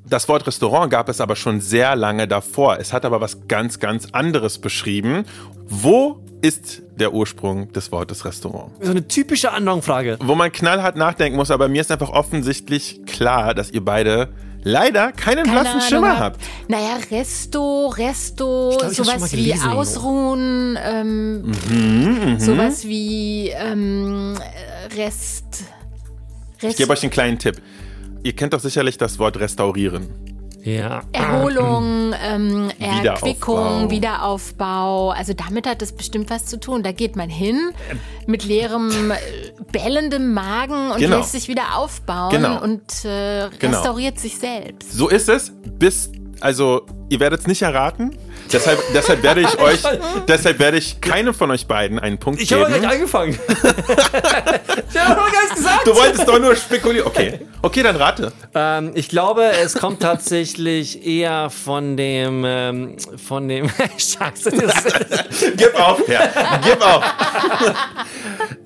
[0.04, 2.76] Das Wort Restaurant gab es aber schon sehr lange davor.
[2.78, 5.24] Es hat aber was ganz, ganz anderes beschrieben.
[5.64, 8.72] Wo ist der Ursprung des Wortes Restaurant?
[8.82, 10.18] So eine typische Andong-Frage.
[10.20, 14.28] Wo man knallhart nachdenken muss, aber mir ist einfach offensichtlich klar, dass ihr beide
[14.64, 16.40] leider keinen Keine blassen Ahnung Schimmer habt.
[16.68, 19.55] Naja, Resto, Resto, glaub, ich sowas wie.
[19.55, 24.37] Ausruhen, ähm, Mhm, sowas wie ähm,
[24.96, 25.64] Rest.
[26.59, 27.61] Ich Rest gebe euch einen kleinen Tipp.
[28.22, 30.34] Ihr kennt doch sicherlich das Wort restaurieren.
[30.64, 31.03] Ja.
[31.12, 32.70] Erholung, ähm.
[32.79, 35.11] Erquickung, Wiederaufbau.
[35.11, 36.83] Also damit hat es bestimmt was zu tun.
[36.83, 37.70] Da geht man hin
[38.27, 39.16] mit leerem, äh,
[39.72, 41.18] bellendem Magen und Genau.
[41.18, 42.62] lässt sich wieder aufbauen Genau.
[42.62, 43.77] und äh, Genau.
[43.77, 44.92] restauriert sich selbst.
[44.92, 45.53] So ist es.
[45.79, 48.16] Bis, also, ihr werdet es nicht erraten.
[48.53, 49.81] Deshalb, deshalb werde ich euch,
[50.29, 52.81] deshalb werde ich keinem von euch beiden einen Punkt Ich habe geben.
[52.81, 53.38] gleich angefangen.
[53.49, 55.87] ich habe noch gar nichts gesagt.
[55.87, 57.07] Du wolltest doch nur spekulieren.
[57.07, 58.33] Okay, okay, dann rate.
[58.55, 65.75] Ähm, ich glaube, es kommt tatsächlich eher von dem, ähm, von dem, Scheiße, das Gib
[65.81, 66.61] auf, Herr.
[66.62, 67.05] Gib auf.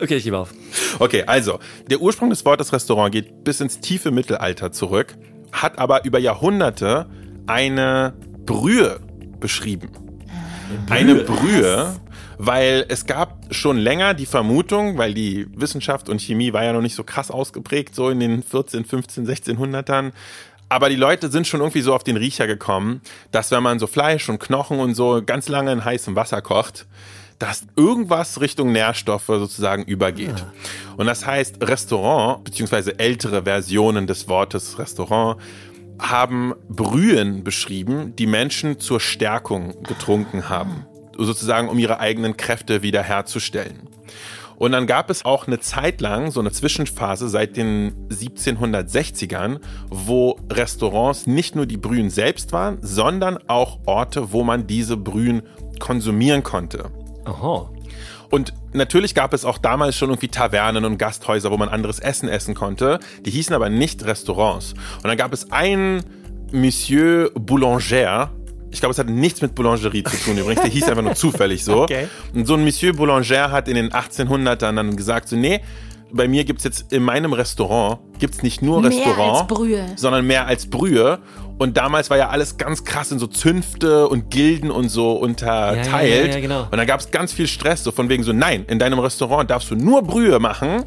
[0.00, 0.50] Okay, ich gebe auf.
[0.98, 1.58] Okay, also,
[1.90, 5.14] der Ursprung des Wortes Restaurant geht bis ins tiefe Mittelalter zurück,
[5.52, 7.06] hat aber über Jahrhunderte
[7.48, 9.00] eine Brühe
[9.40, 9.90] beschrieben.
[10.88, 11.96] Eine Brühe
[12.38, 16.80] weil es gab schon länger die Vermutung, weil die Wissenschaft und Chemie war ja noch
[16.80, 20.12] nicht so krass ausgeprägt, so in den 14, 15, 1600ern.
[20.68, 23.00] Aber die Leute sind schon irgendwie so auf den Riecher gekommen,
[23.32, 26.86] dass wenn man so Fleisch und Knochen und so ganz lange in heißem Wasser kocht,
[27.38, 30.44] dass irgendwas Richtung Nährstoffe sozusagen übergeht.
[30.96, 35.40] Und das heißt, Restaurant, beziehungsweise ältere Versionen des Wortes Restaurant,
[35.98, 40.86] haben Brühen beschrieben, die Menschen zur Stärkung getrunken haben.
[41.16, 43.88] Sozusagen, um ihre eigenen Kräfte wiederherzustellen.
[44.56, 50.36] Und dann gab es auch eine Zeit lang, so eine Zwischenphase seit den 1760ern, wo
[50.50, 55.42] Restaurants nicht nur die Brühen selbst waren, sondern auch Orte, wo man diese Brühen
[55.78, 56.90] konsumieren konnte.
[57.24, 57.70] Aha.
[58.30, 62.28] Und natürlich gab es auch damals schon irgendwie Tavernen und Gasthäuser, wo man anderes Essen
[62.28, 63.00] essen konnte.
[63.24, 64.74] Die hießen aber nicht Restaurants.
[64.96, 66.02] Und dann gab es einen
[66.52, 68.30] Monsieur Boulanger.
[68.70, 70.60] Ich glaube, es hat nichts mit Boulangerie zu tun übrigens.
[70.60, 71.82] Der hieß einfach nur zufällig so.
[71.88, 72.08] Okay.
[72.34, 75.60] Und so ein Monsieur Boulanger hat in den 1800ern dann gesagt, so, nee,
[76.12, 79.86] bei mir gibt's jetzt in meinem Restaurant gibt's nicht nur Mehr Restaurant, als Brühe.
[79.96, 81.18] sondern mehr als Brühe.
[81.58, 85.86] Und damals war ja alles ganz krass in so Zünfte und Gilden und so unterteilt.
[85.86, 86.62] Ja, ja, ja, genau.
[86.64, 89.70] Und dann gab's ganz viel Stress, so von wegen so, nein, in deinem Restaurant darfst
[89.70, 90.84] du nur Brühe machen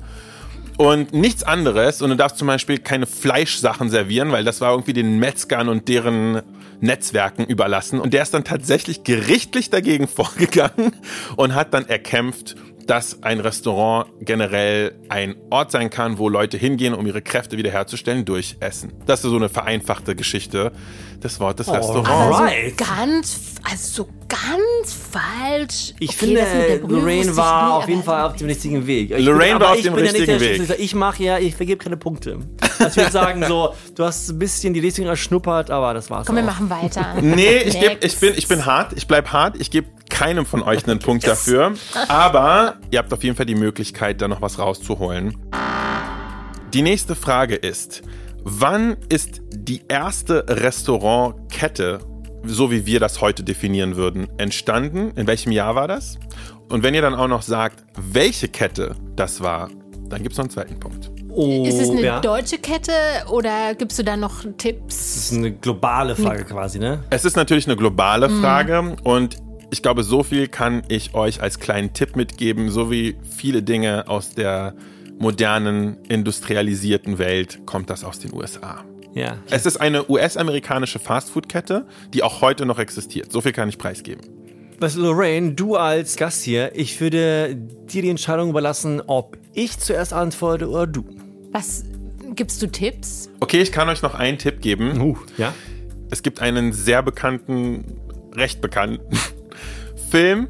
[0.78, 2.02] und nichts anderes.
[2.02, 5.88] Und du darfst zum Beispiel keine Fleischsachen servieren, weil das war irgendwie den Metzgern und
[5.88, 6.42] deren
[6.80, 8.00] Netzwerken überlassen.
[8.00, 10.94] Und der ist dann tatsächlich gerichtlich dagegen vorgegangen
[11.36, 12.56] und hat dann erkämpft,
[12.92, 18.26] dass ein Restaurant generell ein Ort sein kann, wo Leute hingehen, um ihre Kräfte wiederherzustellen
[18.26, 18.92] durch Essen.
[19.06, 20.74] Das ist so eine vereinfachte Geschichte
[21.24, 22.36] des Wortes Restaurant.
[22.36, 25.94] Also ganz, also so ganz falsch.
[26.00, 29.12] Ich Okay, finde, Lorraine war nie, auf jeden Fall auf dem richtigen Weg.
[29.12, 30.80] Ich Lorraine aber war auf dem bin ja nicht richtigen der Weg.
[30.80, 32.40] Ich mache ja, ich vergebe keine Punkte.
[32.78, 36.28] Also ich würde sagen, so, du hast ein bisschen die Richtung erschnuppert, aber das war's.
[36.28, 36.48] Komm, wir auch.
[36.48, 37.22] machen weiter.
[37.22, 39.88] Nee, ich, geb, ich, bin, ich bin hart, ich bleib hart, ich gebe
[40.22, 41.74] keinem von euch einen Punkt dafür.
[42.08, 45.36] Aber ihr habt auf jeden Fall die Möglichkeit, da noch was rauszuholen.
[46.74, 48.02] Die nächste Frage ist,
[48.44, 52.00] wann ist die erste Restaurantkette,
[52.46, 55.12] so wie wir das heute definieren würden, entstanden?
[55.16, 56.18] In welchem Jahr war das?
[56.70, 59.70] Und wenn ihr dann auch noch sagt, welche Kette das war,
[60.08, 61.12] dann gibt es noch einen zweiten Punkt.
[61.30, 62.20] Oh, Ist es eine ja.
[62.20, 62.92] deutsche Kette
[63.30, 65.16] oder gibst du da noch Tipps?
[65.16, 67.04] Das ist eine globale Frage quasi, ne?
[67.10, 68.42] Es ist natürlich eine globale Mhm.
[68.42, 69.38] Frage und
[69.72, 74.08] ich glaube, so viel kann ich euch als kleinen Tipp mitgeben, so wie viele Dinge
[74.10, 74.76] aus der
[75.18, 78.84] modernen, industrialisierten Welt kommt das aus den USA.
[79.14, 79.38] Ja.
[79.50, 83.32] Es ist eine US-amerikanische Fastfood-Kette, die auch heute noch existiert.
[83.32, 84.22] So viel kann ich preisgeben.
[84.80, 90.12] Was, Lorraine, du als Gast hier, ich würde dir die Entscheidung überlassen, ob ich zuerst
[90.12, 91.06] antworte oder du.
[91.52, 91.86] Was
[92.36, 93.30] gibst du Tipps?
[93.40, 95.00] Okay, ich kann euch noch einen Tipp geben.
[95.00, 95.54] Uh, ja?
[96.10, 97.86] Es gibt einen sehr bekannten,
[98.36, 99.00] recht bekannten
[100.12, 100.50] Film,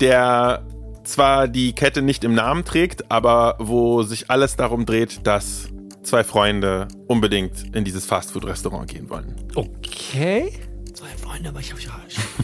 [0.00, 0.64] der
[1.04, 5.68] zwar die Kette nicht im Namen trägt, aber wo sich alles darum dreht, dass
[6.02, 9.36] zwei Freunde unbedingt in dieses Fastfood-Restaurant gehen wollen.
[9.54, 10.50] Okay.
[10.94, 11.90] Zwei Freunde, aber ich habe ja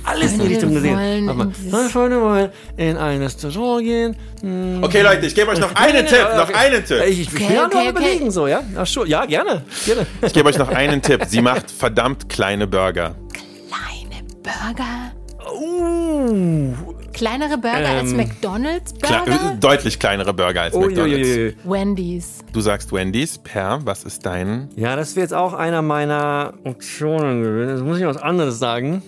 [0.05, 1.53] alles in die Richtung gesehen.
[1.71, 4.15] Zwei Freunde wollen in ein Restaurant gehen.
[4.43, 4.83] Hm.
[4.83, 7.03] Okay, Leute, ich gebe euch noch einen Tipp, noch einen Tipp.
[7.09, 7.91] Ich, ich Okay, bin ja okay, nur okay.
[7.91, 8.62] überlegen, so, ja?
[8.77, 9.09] Ach, schon.
[9.09, 9.62] Ja, gerne.
[9.87, 10.07] gerne.
[10.21, 11.25] Ich gebe euch noch einen Tipp.
[11.29, 13.15] Sie macht verdammt kleine Burger.
[13.33, 15.12] Kleine Burger?
[15.53, 16.75] Uh.
[17.12, 19.53] Kleinere Burger als Ähm, McDonald's Kle Burger?
[19.55, 21.29] äh, deutlich kleinere Burger als McDonald's.
[21.29, 21.57] Uiuiui.
[21.65, 22.38] Wendy's.
[22.53, 23.38] Du sagst Wendy's.
[23.38, 24.69] Per, was ist dein?
[24.77, 27.71] Ja, das wäre jetzt auch einer meiner Optionen gewesen.
[27.77, 29.03] Jetzt muss ich was anderes sagen.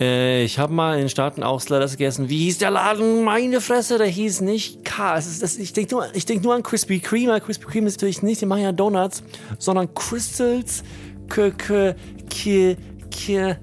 [0.00, 2.28] Äh, ich habe mal in den Staaten auch Sliders gegessen.
[2.28, 3.24] Wie hieß der Laden?
[3.24, 5.16] Meine Fresse, der hieß nicht K.
[5.18, 7.32] Es ist, das, ich denke nur, ich denk nur an Krispy Kreme.
[7.32, 9.22] aber Krispy Kreme ist natürlich nicht, die machen ja Donuts,
[9.58, 10.84] sondern Crystals.
[11.28, 11.94] K, K,
[12.30, 12.76] K,
[13.10, 13.56] K.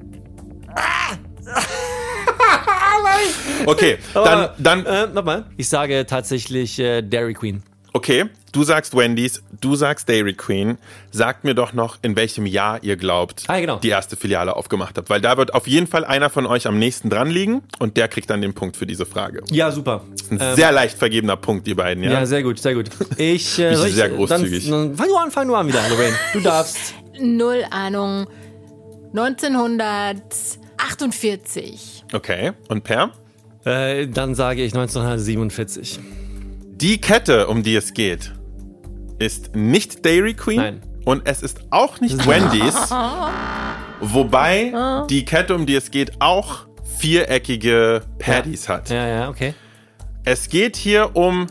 [3.65, 5.45] Okay, dann, dann, Äh, nochmal.
[5.57, 7.63] Ich sage tatsächlich äh, Dairy Queen.
[7.93, 8.25] okay.
[8.51, 10.77] Du sagst Wendy's, du sagst Dairy Queen.
[11.11, 13.79] Sagt mir doch noch, in welchem Jahr ihr glaubt, Ah, genau.
[13.79, 15.09] die erste Filiale aufgemacht habt.
[15.09, 18.07] Weil da wird auf jeden Fall einer von euch am nächsten dran liegen und der
[18.07, 19.43] kriegt dann den Punkt für diese Frage.
[19.51, 20.05] Ja, super.
[20.29, 22.11] Ein sehr leicht vergebener Punkt, die beiden, ja?
[22.13, 22.85] Ja, sehr gut, sehr gut.
[23.17, 24.69] Ich, äh, ich sehr großzügig.
[24.69, 26.15] Dann, dann fang du an, fang du an wieder, Lorraine.
[26.31, 26.93] Du darfst.
[27.19, 28.25] Null Ahnung.
[30.85, 32.05] 1948.
[32.13, 32.51] Okay.
[32.67, 33.11] Und Per?
[33.65, 35.99] Äh, dann sage ich 1947.
[36.75, 38.33] Die Kette, um die es geht,
[39.17, 40.57] ist nicht Dairy Queen.
[40.57, 40.81] Nein.
[41.05, 42.75] Und es ist auch nicht Wendy's.
[44.01, 46.67] Wobei die Kette, um die es geht, auch
[46.97, 48.89] viereckige Patties hat.
[48.89, 49.53] Ja, ja, okay.
[50.23, 51.47] Es geht hier um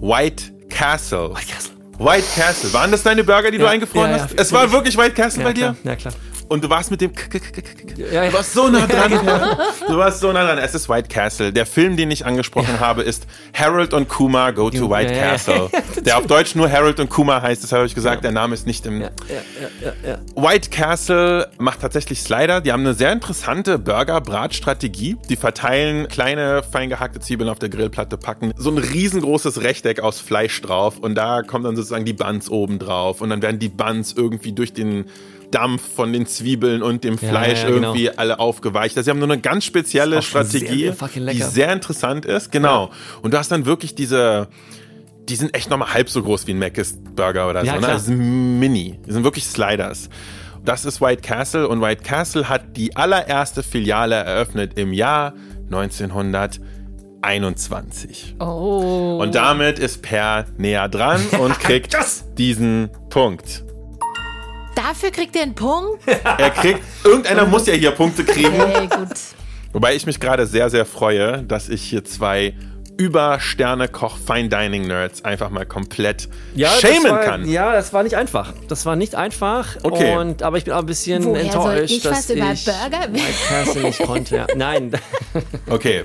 [0.00, 1.30] White Castle.
[1.34, 1.72] Castle.
[1.98, 2.72] White Castle.
[2.72, 4.38] Waren das deine Burger, die du Ja, eingefroren ja, ja, hast?
[4.38, 5.76] Es war wirklich White Castle Ja, bei klar.
[5.82, 5.90] dir?
[5.90, 6.14] Ja, klar.
[6.48, 7.12] Und du warst mit dem.
[7.12, 9.12] Du warst so nah dran.
[9.86, 10.58] Du warst so nah dran.
[10.58, 11.52] Es ist White Castle.
[11.52, 15.70] Der Film, den ich angesprochen habe, ist Harold und Kumar Go to White Castle.
[16.04, 17.62] Der auf Deutsch nur Harold und Kumar heißt.
[17.62, 18.24] Das habe ich gesagt.
[18.24, 19.02] Der Name ist nicht im.
[20.36, 22.60] White Castle macht tatsächlich Slider.
[22.60, 25.16] Die haben eine sehr interessante Burger-Brat-Strategie.
[25.28, 30.20] Die verteilen kleine, fein gehackte Zwiebeln auf der Grillplatte, packen so ein riesengroßes Rechteck aus
[30.20, 33.68] Fleisch drauf und da kommen dann sozusagen die Buns oben drauf und dann werden die
[33.68, 35.06] Buns irgendwie durch den
[35.52, 37.88] Dampf von den Zwiebeln und dem Fleisch ja, ja, genau.
[37.88, 38.96] irgendwie alle aufgeweicht.
[38.96, 42.50] Also sie haben nur eine ganz spezielle Strategie, sehr, die sehr interessant ist.
[42.50, 42.90] Genau.
[43.22, 44.48] Und du hast dann wirklich diese,
[45.28, 47.72] die sind echt nochmal halb so groß wie ein Mc's Burger oder so.
[47.72, 47.80] Ne?
[47.80, 48.98] Das sind mini.
[49.06, 50.08] Die sind wirklich Sliders.
[50.64, 55.34] Das ist White Castle und White Castle hat die allererste Filiale eröffnet im Jahr
[55.66, 58.36] 1921.
[58.38, 59.18] Oh.
[59.20, 61.96] Und damit ist Per näher dran und kriegt
[62.38, 63.64] diesen Punkt.
[64.74, 66.02] Dafür kriegt er einen Punkt?
[66.06, 68.52] er kriegt, irgendeiner muss ja hier Punkte kriegen.
[68.62, 69.18] Okay, gut.
[69.72, 72.54] Wobei ich mich gerade sehr, sehr freue, dass ich hier zwei
[72.96, 77.48] über Sterne Koch Fine Dining Nerds einfach mal komplett ja, shamen war, kann.
[77.48, 78.52] Ja, das war nicht einfach.
[78.68, 79.76] Das war nicht einfach.
[79.82, 80.16] Okay.
[80.16, 82.64] Und, aber ich bin auch ein bisschen Woher enttäuscht, soll ich dass was über ich
[82.64, 83.08] Burger
[83.48, 84.36] Castle nicht konnte.
[84.36, 84.46] Ja.
[84.56, 84.92] Nein.
[85.68, 86.04] Okay.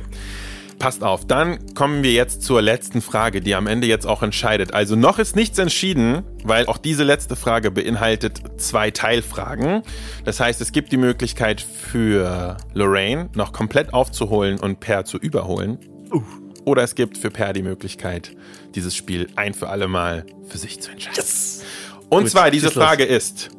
[0.80, 4.76] Passt auf, dann kommen wir jetzt zur letzten Frage, die am Ende jetzt auch entscheidet.
[4.76, 9.82] Also noch ist nichts entschieden, weil auch diese letzte Frage beinhaltet zwei Teilfragen.
[10.24, 15.80] Das heißt, es gibt die Möglichkeit für Lorraine noch komplett aufzuholen und Per zu überholen.
[16.14, 16.22] Uh.
[16.64, 18.36] Oder es gibt für Per die Möglichkeit,
[18.76, 21.16] dieses Spiel ein für alle Mal für sich zu entscheiden.
[21.18, 21.64] Yes.
[22.10, 23.14] Und Gut, zwar, diese Frage los.
[23.14, 23.50] ist,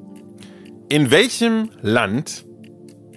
[0.89, 2.45] in welchem Land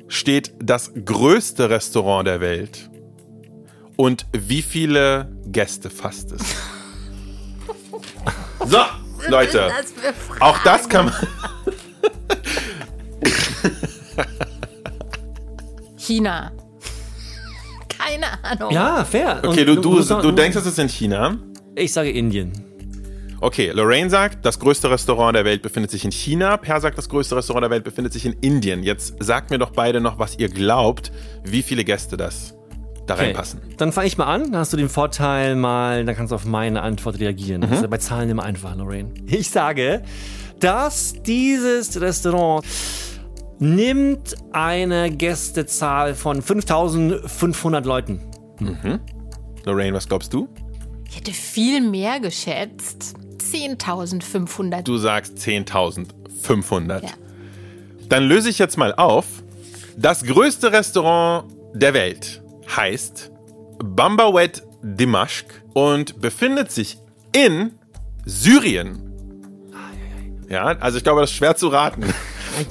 [0.07, 2.90] steht das größte Restaurant der Welt?
[4.01, 6.41] Und wie viele Gäste fasst es?
[8.65, 8.79] so,
[9.27, 9.69] Leute.
[10.39, 11.13] auch das kann man.
[15.97, 16.51] China.
[17.89, 18.71] Keine Ahnung.
[18.71, 19.39] Ja, fair.
[19.45, 21.37] Okay, du, du, du, du denkst, es ist in China?
[21.75, 22.53] Ich sage Indien.
[23.39, 26.57] Okay, Lorraine sagt, das größte Restaurant der Welt befindet sich in China.
[26.57, 28.81] Per sagt, das größte Restaurant der Welt befindet sich in Indien.
[28.81, 31.11] Jetzt sagt mir doch beide noch, was ihr glaubt,
[31.43, 32.55] wie viele Gäste das
[33.07, 33.25] da okay.
[33.25, 33.61] reinpassen.
[33.77, 34.51] Dann fange ich mal an.
[34.51, 37.61] Dann hast du den Vorteil mal, dann kannst du auf meine Antwort reagieren.
[37.61, 37.65] Mhm.
[37.65, 39.13] Das ist ja bei Zahlen immer einfach, Lorraine.
[39.27, 40.03] Ich sage,
[40.59, 42.65] dass dieses Restaurant
[43.59, 48.21] nimmt eine Gästezahl von 5500 Leuten.
[48.59, 48.99] Mhm.
[49.65, 50.47] Lorraine, was glaubst du?
[51.09, 53.15] Ich hätte viel mehr geschätzt.
[53.51, 54.83] 10.500.
[54.83, 57.03] Du sagst 10.500.
[57.03, 57.09] Ja.
[58.07, 59.25] Dann löse ich jetzt mal auf.
[59.97, 62.40] Das größte Restaurant der Welt
[62.75, 63.31] heißt
[63.83, 66.97] Bambawet Dimashq und befindet sich
[67.33, 67.71] in
[68.25, 69.07] Syrien.
[70.49, 72.03] Ja, also ich glaube, das ist schwer zu raten.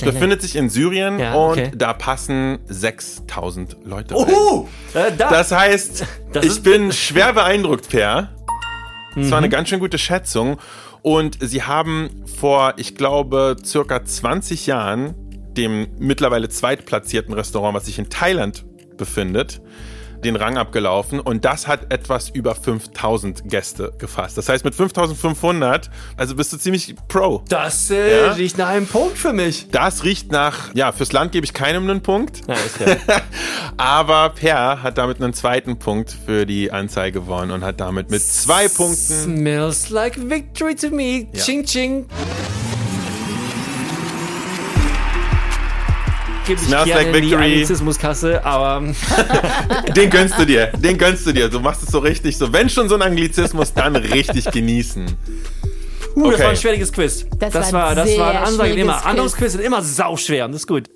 [0.05, 1.71] Befindet sich in Syrien ja, okay.
[1.73, 4.29] und da passen 6000 Leute rein.
[4.29, 5.31] Uh, äh, da.
[5.31, 8.29] Das heißt, das ich bin schwer beeindruckt, Per.
[9.15, 9.31] Das mhm.
[9.31, 9.53] war eine mhm.
[9.53, 10.59] ganz schön gute Schätzung.
[11.03, 15.15] Und sie haben vor, ich glaube, circa 20 Jahren
[15.57, 18.65] dem mittlerweile zweitplatzierten Restaurant, was sich in Thailand
[19.01, 19.61] befindet,
[20.23, 24.37] den Rang abgelaufen und das hat etwas über 5000 Gäste gefasst.
[24.39, 27.43] Das heißt, mit 5500, also bist du ziemlich pro.
[27.49, 28.33] Das äh, ja?
[28.33, 29.69] riecht nach einem Punkt für mich.
[29.71, 32.43] Das riecht nach, ja, fürs Land gebe ich keinem einen Punkt.
[32.47, 32.57] Ja,
[33.77, 38.23] Aber Per hat damit einen zweiten Punkt für die Anzeige gewonnen und hat damit mit
[38.23, 39.25] zwei Punkten.
[39.25, 41.27] Smells like victory to me.
[41.33, 41.43] Ja.
[41.43, 42.07] Ching, ching.
[46.51, 47.23] Gebe ich Smells gerne like victory.
[47.23, 48.83] in die Anglizismuskasse, aber...
[49.97, 51.49] den gönnst du dir, den gönnst du dir.
[51.49, 55.07] Du machst es so richtig, so wenn schon so ein Anglizismus, dann richtig genießen.
[56.17, 56.31] Uh, okay.
[56.33, 57.27] das war ein schwieriges Quiz.
[57.39, 59.07] Das, das war, das war eine Ansage immer.
[59.07, 60.89] Anderes Quiz sind immer sauschwer und das ist gut.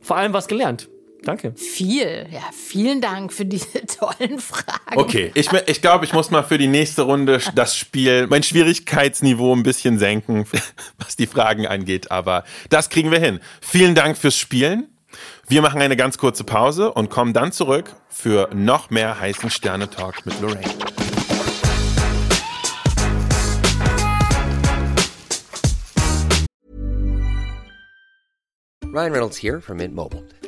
[0.00, 0.88] Vor allem was gelernt.
[1.26, 1.54] Danke.
[1.56, 4.94] Viel, ja, vielen Dank für diese tollen Fragen.
[4.94, 9.52] Okay, ich, ich glaube, ich muss mal für die nächste Runde das Spiel, mein Schwierigkeitsniveau
[9.52, 10.46] ein bisschen senken,
[10.98, 13.40] was die Fragen angeht, aber das kriegen wir hin.
[13.60, 14.86] Vielen Dank fürs Spielen.
[15.48, 20.26] Wir machen eine ganz kurze Pause und kommen dann zurück für noch mehr heißen Sterne-Talk
[20.26, 20.74] mit Lorraine.
[28.84, 30.24] Ryan Reynolds here from Mint Mobile.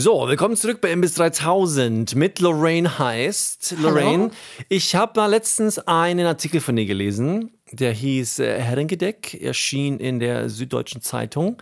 [0.00, 3.74] So, willkommen zurück bei MBS 3000 mit Lorraine heißt.
[3.82, 4.30] Lorraine,
[4.68, 10.20] ich habe mal letztens einen Artikel von dir gelesen, der hieß äh, Herrengedeck, erschien in
[10.20, 11.60] der Süddeutschen Zeitung.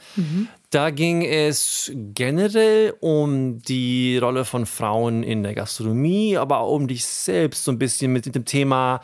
[0.68, 6.88] Da ging es generell um die Rolle von Frauen in der Gastronomie, aber auch um
[6.88, 9.00] dich selbst so ein bisschen mit dem Thema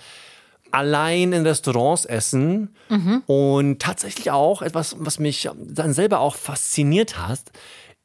[0.72, 2.74] allein in Restaurants essen.
[3.26, 7.40] Und tatsächlich auch etwas, was mich dann selber auch fasziniert hat,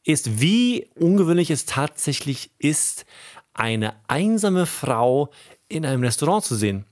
[0.08, 3.06] ist, wie ungewöhnlich es tatsächlich ist,
[3.54, 5.32] eine einsame Frau
[5.68, 6.86] in einem Restaurant zu sehen.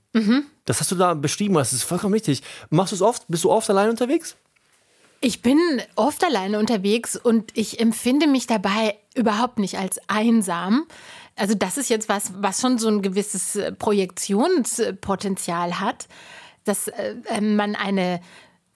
[0.64, 2.42] Das hast du da beschrieben, das ist vollkommen richtig.
[2.70, 3.24] Machst du es oft?
[3.28, 4.36] Bist du oft allein unterwegs?
[5.20, 5.58] Ich bin
[5.94, 10.86] oft alleine unterwegs und ich empfinde mich dabei überhaupt nicht als einsam.
[11.36, 16.08] Also das ist jetzt was, was schon so ein gewisses äh, Projektionspotenzial hat,
[16.64, 18.20] dass äh, äh, man eine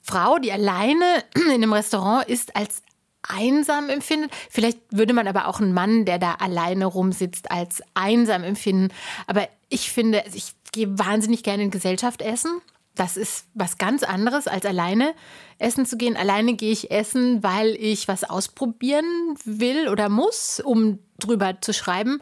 [0.03, 2.83] Frau, die alleine in einem Restaurant ist, als
[3.29, 4.31] einsam empfindet.
[4.49, 8.89] Vielleicht würde man aber auch einen Mann, der da alleine rumsitzt, als einsam empfinden.
[9.27, 12.61] Aber ich finde, also ich gehe wahnsinnig gerne in Gesellschaft essen.
[12.95, 15.15] Das ist was ganz anderes, als alleine
[15.59, 16.17] essen zu gehen.
[16.17, 19.07] Alleine gehe ich essen, weil ich was ausprobieren
[19.45, 22.21] will oder muss, um drüber zu schreiben.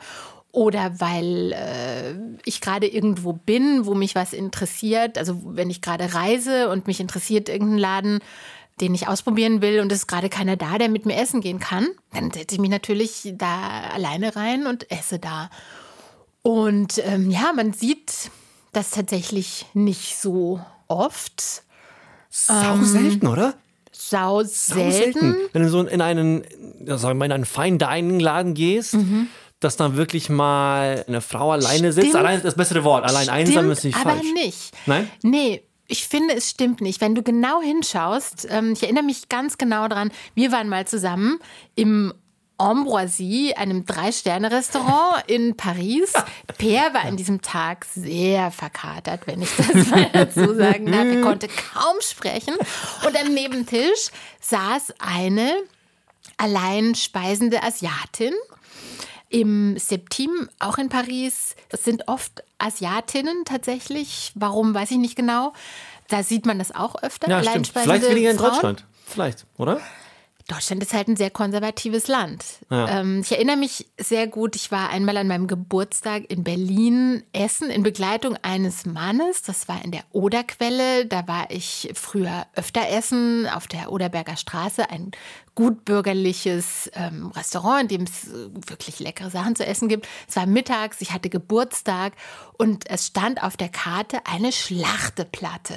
[0.51, 5.19] Oder weil äh, ich gerade irgendwo bin, wo mich was interessiert.
[5.19, 8.19] Also wenn ich gerade reise und mich interessiert irgendein Laden,
[8.81, 11.59] den ich ausprobieren will und es ist gerade keiner da, der mit mir essen gehen
[11.59, 15.51] kann, dann setze ich mich natürlich da alleine rein und esse da.
[16.43, 18.31] Und ähm, ja, man sieht
[18.73, 21.63] das tatsächlich nicht so oft.
[22.31, 23.55] Sau selten, oder?
[23.91, 25.37] Sau Sau selten.
[25.53, 26.45] Wenn du so in einen,
[26.87, 28.97] sagen wir mal, in einen Fine Dining Laden gehst,
[29.61, 32.09] dass dann wirklich mal eine Frau alleine sitzt.
[32.09, 32.25] Stimmt.
[32.25, 33.05] Allein ist das bessere Wort.
[33.05, 34.33] Allein einsam Stimmt ist nicht aber falsch.
[34.35, 34.73] nicht.
[34.87, 35.11] Nein?
[35.23, 37.01] Nee, ich finde, es stimmt nicht.
[37.01, 41.41] Wenn du genau hinschaust, ähm, ich erinnere mich ganz genau dran, wir waren mal zusammen
[41.75, 42.13] im
[42.59, 46.13] Ambroisie, einem Drei-Sterne-Restaurant in Paris.
[46.59, 51.07] Per war an diesem Tag sehr verkatert, wenn ich das mal dazu sagen darf.
[51.07, 52.55] Er konnte kaum sprechen.
[53.07, 54.11] Und am Nebentisch
[54.41, 55.53] saß eine
[56.37, 58.35] allein speisende Asiatin
[59.29, 61.55] im Septim, auch in Paris.
[61.69, 64.33] Das sind oft Asiatinnen tatsächlich.
[64.35, 65.53] Warum, weiß ich nicht genau.
[66.09, 67.29] Da sieht man das auch öfter.
[67.29, 67.69] Ja, stimmt.
[67.69, 68.53] Vielleicht weniger in Frauen.
[68.53, 68.85] Deutschland.
[69.07, 69.81] Vielleicht, oder?
[70.49, 72.43] Deutschland ist halt ein sehr konservatives Land.
[72.71, 73.01] Ja.
[73.01, 77.69] Ähm, ich erinnere mich sehr gut, ich war einmal an meinem Geburtstag in Berlin essen
[77.69, 79.43] in Begleitung eines Mannes.
[79.43, 81.05] Das war in der Oderquelle.
[81.05, 84.89] Da war ich früher öfter essen auf der Oderberger Straße.
[84.89, 85.11] Ein
[85.55, 90.09] gutbürgerliches ähm, Restaurant, in dem es äh, wirklich leckere Sachen zu essen gibt.
[90.27, 92.15] Es war mittags, ich hatte Geburtstag
[92.57, 95.75] und es stand auf der Karte eine Schlachteplatte.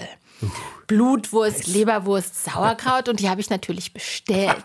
[0.87, 4.55] Blutwurst, Leberwurst, Sauerkraut und die habe ich natürlich bestellt.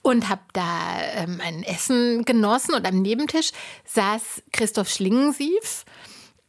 [0.00, 3.50] Und habe da ähm, ein Essen genossen und am Nebentisch
[3.84, 5.84] saß Christoph Schlingensief,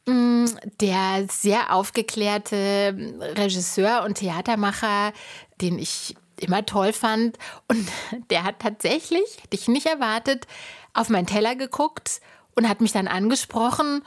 [0.05, 2.95] mh, der sehr aufgeklärte
[3.35, 5.11] Regisseur und Theatermacher,
[5.59, 7.37] den ich immer toll fand.
[7.67, 7.87] Und
[8.29, 10.47] der hat tatsächlich, hätte ich nicht erwartet,
[10.93, 12.21] auf meinen Teller geguckt
[12.55, 14.03] und hat mich dann angesprochen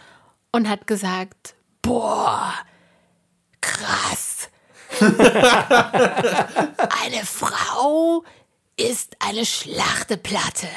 [0.52, 2.54] und hat gesagt, boah,
[3.62, 4.50] krass.
[5.00, 5.14] eine
[7.24, 8.22] Frau
[8.76, 10.68] ist eine Schlachteplatte.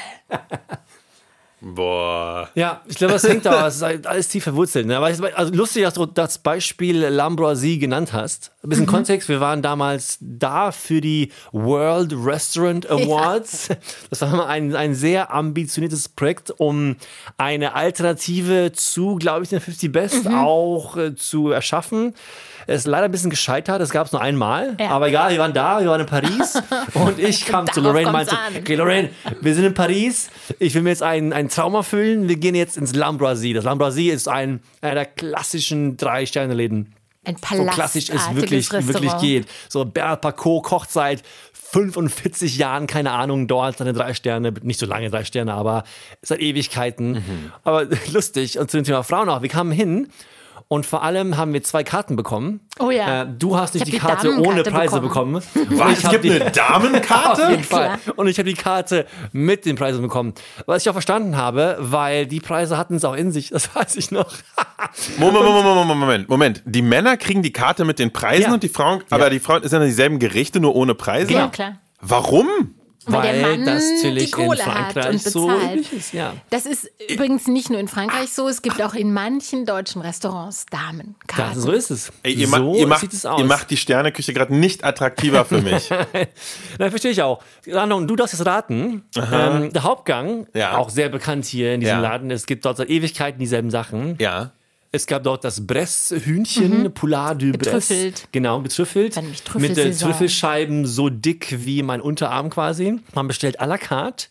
[1.74, 2.48] Boah.
[2.54, 4.86] Ja, ich glaube, das hängt da, es ist alles tief verwurzelt.
[4.86, 4.96] Ne?
[4.96, 8.52] Aber also lustig, dass du das Beispiel L'Ambroisie genannt hast.
[8.62, 13.70] Ein bisschen Kontext, wir waren damals da für die World Restaurant Awards.
[14.10, 16.96] Das war mal ein, ein sehr ambitioniertes Projekt, um
[17.36, 22.14] eine Alternative zu, glaube ich, den 50 Best auch äh, zu erschaffen.
[22.68, 24.76] Es ist leider ein bisschen gescheitert, das gab es nur einmal.
[24.80, 24.90] Ja.
[24.90, 26.60] Aber egal, wir waren da, wir waren in Paris
[26.94, 28.56] und ich kam zu Lorraine und meinte, an.
[28.58, 29.10] okay, Lorraine,
[29.40, 32.76] wir sind in Paris, ich will mir jetzt einen, einen Traum erfüllen, wir gehen jetzt
[32.76, 33.54] ins L'Ambroisie.
[33.54, 36.94] Das L'Ambroisie ist ein, einer der klassischen Drei-Sterne-Läden.
[37.24, 39.20] Ein So klassisch es wirklich, wirklich Restaurant.
[39.20, 39.46] geht.
[39.68, 41.22] So Bernhard Pacot kocht seit
[41.54, 45.84] 45 Jahren, keine Ahnung, dort seine drei Sterne, nicht so lange drei Sterne, aber
[46.22, 47.12] seit Ewigkeiten.
[47.12, 47.52] Mhm.
[47.64, 48.58] Aber lustig.
[48.58, 49.42] Und zu dem Thema Frauen auch.
[49.42, 50.08] Wir kamen hin
[50.68, 52.60] und vor allem haben wir zwei Karten bekommen.
[52.80, 53.22] Oh ja.
[53.22, 55.34] Äh, du hast nicht Ich die die Karte ohne Preise bekommen.
[55.34, 55.68] bekommen.
[55.78, 55.98] Was?
[55.98, 57.42] ich Es gibt die- eine Damenkarte?
[57.44, 57.98] auf jeden Fall.
[57.98, 58.14] klar.
[58.18, 60.34] Und ich habe die Karte mit den Preisen bekommen.
[60.66, 63.96] Was ich auch verstanden habe, weil die Preise hatten es auch in sich, das weiß
[63.96, 64.32] ich noch.
[65.18, 66.62] Moment, Moment, Moment, Moment, Moment.
[66.66, 68.52] Die Männer kriegen die Karte mit den Preisen Ja.
[68.54, 71.32] und die Frauen, aber die Frauen ist ja dieselben Gerichte, nur ohne Preise.
[71.32, 71.76] Ja, klar.
[72.00, 72.46] Warum?
[73.06, 76.34] Weil der Weil Mann das die natürlich in Kohle hat Frankreich und so ist, ja.
[76.50, 80.66] Das ist übrigens nicht nur in Frankreich so, es gibt auch in manchen deutschen Restaurants
[80.66, 81.54] Damenkarten.
[81.54, 82.12] Das, so ist es.
[82.22, 83.38] Ey, ihr, so ma ihr, macht, sieht es aus.
[83.38, 85.88] ihr macht die Sterneküche gerade nicht attraktiver für mich.
[86.78, 87.42] Na, verstehe ich auch.
[87.68, 89.04] Rano, und du darfst es raten.
[89.32, 90.76] Ähm, der Hauptgang, Ja.
[90.76, 92.00] auch sehr bekannt hier in diesem Ja.
[92.02, 92.30] Laden.
[92.30, 94.16] Es gibt dort seit Ewigkeiten dieselben Sachen.
[94.18, 94.50] ja.
[94.96, 97.58] Es gab dort das Bresse-Hühnchen, Poulard du Bresse.
[97.58, 98.28] Getrüffelt.
[98.32, 99.16] Genau, getrüffelt.
[99.16, 100.10] Dann nämlich Mit äh, Trüffelsaison.
[100.10, 102.98] Trüffelscheiben so dick wie mein Unterarm quasi.
[103.14, 104.28] Man bestellt à la carte.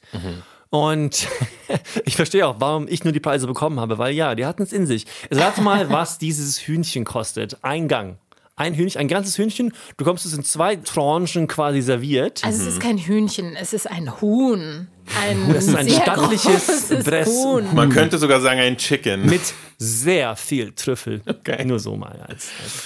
[0.72, 1.28] Und
[2.06, 4.74] ich verstehe auch, warum ich nur die Preise bekommen habe, weil ja, die hatten es
[4.74, 5.06] in sich.
[5.30, 7.58] Sag mal, was dieses Hühnchen kostet.
[7.62, 8.18] Ein Gang.
[8.56, 9.70] Ein Hühnchen, ein ganzes Hühnchen.
[9.70, 12.44] Du bekommst es in zwei Tranchen quasi serviert.
[12.44, 14.88] Also es ist kein Hühnchen, es ist ein Huhn.
[15.22, 16.90] Ein Das ist ein sehr stattliches.
[17.28, 17.68] Huhn.
[17.74, 19.26] Man könnte sogar sagen ein Chicken.
[19.26, 19.42] mit
[19.78, 21.22] sehr viel Trüffel.
[21.26, 21.66] Okay.
[21.66, 22.50] Nur so mal als.
[22.64, 22.84] als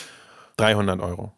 [0.57, 1.33] 300 Euro.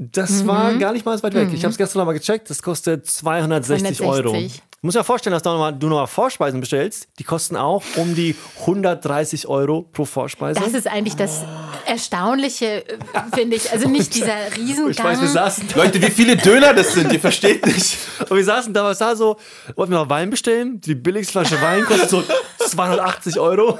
[0.00, 1.48] Das war gar nicht mal so weit weg.
[1.52, 2.50] Ich habe es gestern noch mal gecheckt.
[2.50, 4.36] Das kostet 260 Euro.
[4.78, 4.80] 260.
[4.80, 7.08] Du musst dir vorstellen, dass du noch mal, du Vorspeisen bestellst.
[7.18, 10.60] Die kosten auch um die 130 Euro pro Vorspeise.
[10.60, 11.44] Das ist eigentlich das
[11.84, 12.98] Erstaunliche, äh,
[13.34, 13.72] finde ich.
[13.72, 14.90] Also nicht dieser Riesengang.
[14.90, 17.98] ich weiß, wir saßen, Leute, wie viele Döner das sind, ihr versteht nicht.
[18.28, 19.36] und wir saßen da, was da so,
[19.74, 20.80] wollten wir noch Wein bestellen.
[20.80, 22.22] Die billigste Flasche Wein kostet so
[22.68, 23.78] 280 Euro.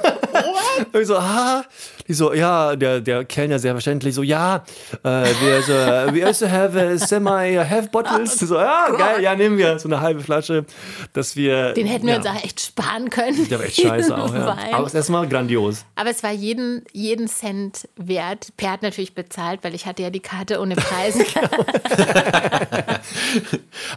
[0.91, 1.63] Und ich so, ah.
[2.09, 4.63] Die so, ja, der, der Kellner sehr verständlich so, ja,
[5.03, 5.73] äh, wir, so,
[6.11, 8.39] we also have a semi half bottles.
[8.39, 10.65] So, ja, geil, ja, nehmen wir so eine halbe Flasche,
[11.13, 11.73] dass wir.
[11.73, 13.47] Den hätten wir ja, uns auch echt sparen können.
[13.49, 14.57] Der war echt scheiße auch, ja.
[14.71, 15.85] Aber es ist erstmal grandios.
[15.95, 18.49] Aber es war jeden, jeden Cent wert.
[18.57, 21.25] Per hat natürlich bezahlt, weil ich hatte ja die Karte ohne Preisen.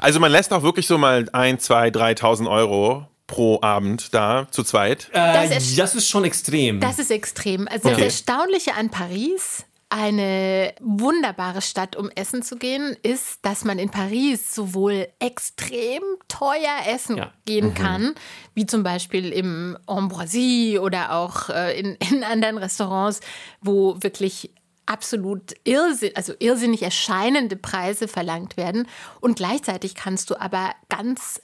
[0.01, 4.63] Also man lässt auch wirklich so mal ein, zwei, 3.000 Euro pro Abend da zu
[4.63, 5.09] zweit.
[5.13, 6.81] Das Äh, ist- das ist schon extrem.
[6.81, 7.69] Das ist extrem.
[7.69, 8.05] Also das Okay.
[8.05, 14.55] Erstaunliche an Paris, eine wunderbare Stadt, um essen zu gehen, ist, dass man in Paris
[14.55, 17.31] sowohl extrem teuer essen Ja.
[17.45, 18.15] gehen kann,
[18.55, 23.21] wie zum Beispiel im Ambroisie oder auch äh, in, in anderen Restaurants,
[23.61, 24.55] wo wirklich
[24.87, 28.89] absolut irrsinn, also irrsinnig erscheinende Preise verlangt werden.
[29.21, 31.43] Und gleichzeitig kannst du aber ganz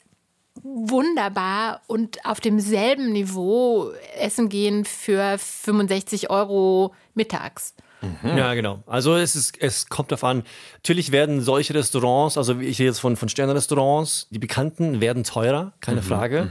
[0.63, 7.75] wunderbar und auf demselben Niveau essen gehen für 65 Euro mittags.
[8.23, 8.83] Ja, genau.
[8.87, 10.45] Also es, ist, es kommt darauf an.
[10.75, 15.25] Natürlich werden solche Restaurants, also wie ich rede jetzt von, von Sternenrestaurants, die bekannten werden
[15.25, 16.49] teurer, keine Frage.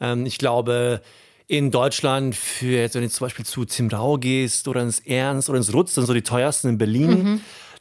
[0.00, 1.00] Ähm, ich glaube,
[1.46, 5.48] in Deutschland, für jetzt, wenn du zum Beispiel zu Tim Rau gehst oder ins Ernst
[5.48, 7.40] oder ins Rutz, dann so die teuersten in Berlin,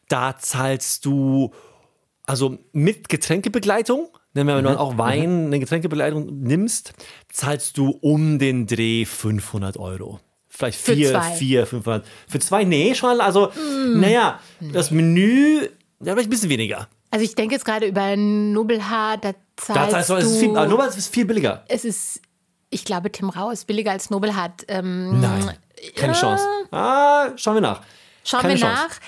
[0.09, 1.51] da zahlst du
[2.25, 6.93] also mit Getränkebegleitung, wenn du auch Wein, eine Getränkebegleitung nimmst,
[7.31, 10.19] zahlst du um den Dreh 500 Euro.
[10.55, 11.31] Vielleicht Für vier, zwei.
[11.31, 12.05] vier, 500.
[12.27, 13.51] Für zwei, nee, schon, also,
[13.95, 16.87] naja, das Menü, ja, vielleicht ein bisschen weniger.
[17.09, 20.19] Also ich denke jetzt gerade über Nobelhaar, da zahlst zahlst du, du...
[20.19, 21.63] es ist viel, es ist viel billiger.
[21.67, 22.21] es ist,
[22.69, 24.65] ich glaube, Tim Rau ist billiger als Nobelhart.
[24.67, 25.57] Ähm, Nein,
[25.95, 26.45] keine Chance.
[26.71, 27.81] Ah, schauen wir nach.
[28.23, 28.83] Schauen Keine wir Chance.
[28.87, 28.99] nach.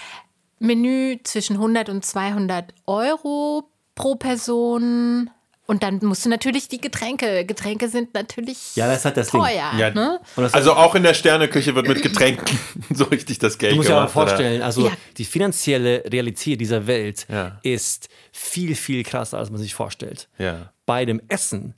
[0.59, 5.29] Menü zwischen 100 und 200 Euro pro Person.
[5.67, 7.43] Und dann musst du natürlich die Getränke.
[7.45, 9.41] Getränke sind natürlich Ja, das halt das Ding.
[9.41, 9.71] teuer.
[9.77, 10.19] Ja, Ne?
[10.51, 12.59] Also auch in der Sterneküche wird mit Getränken
[12.93, 14.15] so richtig das Geld Du musst dir aber gemacht.
[14.17, 14.27] oder?
[14.27, 14.91] vorstellen, also Ja.
[15.17, 17.59] die finanzielle Realität dieser Welt Ja.
[17.63, 20.29] ist viel, viel krasser, als man sich vorstellt.
[20.37, 20.71] Ja.
[20.85, 21.73] Bei dem Essen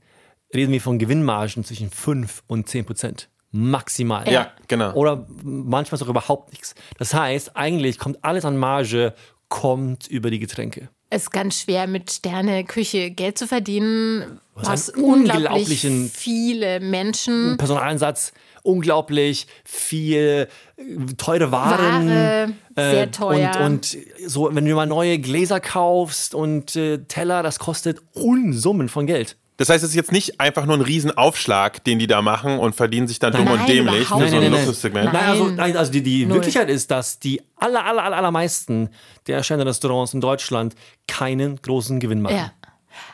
[0.54, 3.30] reden wir von Gewinnmargen zwischen 5 und 10 Prozent.
[3.52, 4.30] Maximal.
[4.30, 4.94] Ja, genau.
[4.96, 6.76] Oder manchmal sogar überhaupt nichts.
[7.00, 9.14] Das heißt, eigentlich kommt alles an Marge,
[9.48, 10.90] kommt über die Getränke.
[11.10, 14.40] Es ist ganz schwer, mit Sterne-Küche Geld zu verdienen.
[14.58, 15.46] Hast einen unglaublich
[15.86, 17.56] unglaublichen- viele Menschen.
[17.58, 18.34] Personaleinsatz,
[18.64, 20.86] unglaublich viel äh,
[21.18, 22.10] teure Waren.
[22.10, 23.52] Ware, sehr teuer.
[23.62, 28.90] Und, und so, wenn du mal neue Gläser kaufst und äh, Teller, das kostet Unsummen
[28.90, 29.38] von Geld.
[29.58, 32.76] Das heißt, es ist jetzt nicht einfach nur ein Riesenaufschlag, den die da machen und
[32.76, 34.52] verdienen sich dann dumm und Nein, dämlich überhaupt für so ein.
[34.52, 35.14] Luxussegment.
[35.14, 35.56] Nein, also, Nein.
[35.56, 36.36] nein, also die, die Null.
[36.36, 38.90] Wirklichkeit ist, dass die aller, aller, aller, allermeisten
[39.26, 40.76] der Sterne-Restaurants in Deutschland
[41.08, 42.36] keinen großen Gewinn machen.
[42.36, 42.52] Ja.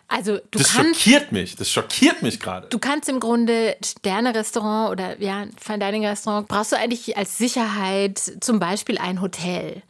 [0.09, 1.55] Also du Das kannst, schockiert mich.
[1.55, 2.67] Das schockiert mich gerade.
[2.67, 8.59] du kannst im Grunde Sterne-Restaurant oder ja, Fine Dining-Restaurant, brauchst du eigentlich als Sicherheit zum
[8.59, 9.81] Beispiel ein Hotel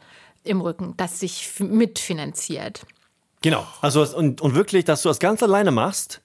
[0.44, 2.82] im Rücken, das sich mitfinanziert.
[3.42, 3.66] Genau.
[3.80, 6.22] Also, und, und wirklich, dass du das ganz alleine machst,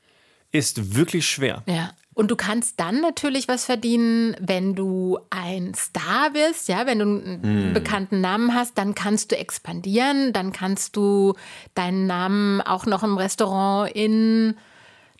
[0.51, 1.63] ist wirklich schwer.
[1.65, 1.91] Ja.
[2.13, 7.05] Und du kannst dann natürlich was verdienen, wenn du ein Star bist, ja, wenn du
[7.05, 11.35] einen bekannten Namen hast, dann kannst du expandieren, dann kannst du
[11.75, 14.55] deinen Namen auch noch im Restaurant in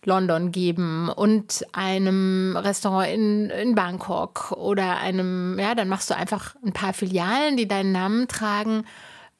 [0.03, 6.55] London geben und einem Restaurant in, in Bangkok oder einem, ja, dann machst du einfach
[6.65, 8.83] ein paar Filialen, die deinen Namen tragen.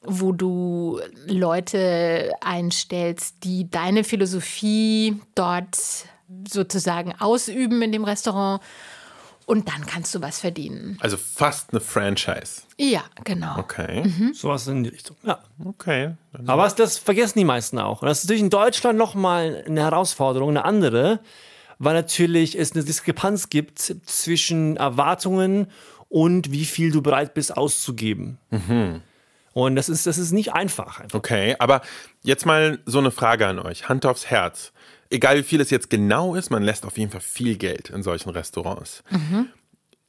[0.02, 5.76] Wo du Leute einstellst, die deine Philosophie dort
[6.48, 8.62] sozusagen ausüben in dem Restaurant.
[9.46, 10.96] Und dann kannst du was verdienen.
[11.00, 12.62] Also fast eine Franchise.
[12.78, 13.58] Ja, genau.
[13.58, 14.04] Okay.
[14.04, 14.32] Mhm.
[14.32, 15.16] Sowas in die Richtung.
[15.24, 15.40] Ja.
[15.64, 16.14] Okay.
[16.46, 18.00] Aber das- das vergessen die meisten auch.
[18.00, 21.18] Und das ist natürlich in Deutschland nochmal eine Herausforderung, eine andere,
[21.80, 25.66] weil natürlich es eine Diskrepanz gibt zwischen Erwartungen
[26.08, 28.38] und wie viel du bereit bist auszugeben.
[29.66, 31.00] Und das ist, das ist nicht einfach.
[31.00, 31.18] einfach.
[31.18, 31.82] Okay, aber
[32.22, 33.88] jetzt mal so eine Frage an euch.
[33.88, 34.72] Hand aufs Herz.
[35.10, 38.02] Egal wie viel es jetzt genau ist, man lässt auf jeden Fall viel Geld in
[38.02, 39.02] solchen Restaurants.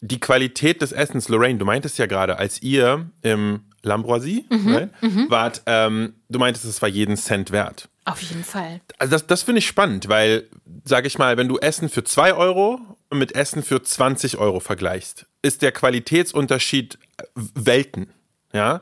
[0.02, 4.90] Die Qualität des Essens, Lorraine, du meintest ja gerade, als ihr im L'Ambroisie right,
[5.30, 7.90] wart, ähm, du meintest, es war jeden Cent wert.
[8.06, 8.82] Auf jeden Fall.
[8.98, 10.48] Also das, das finde ich spannend, weil,
[10.86, 12.80] sage ich mal, wenn du Essen für 2 Euro
[13.12, 18.12] mit Essen für 20 Euro vergleichst, ist der Qualitätsunterschied äh, Welten.
[18.54, 18.82] Ja?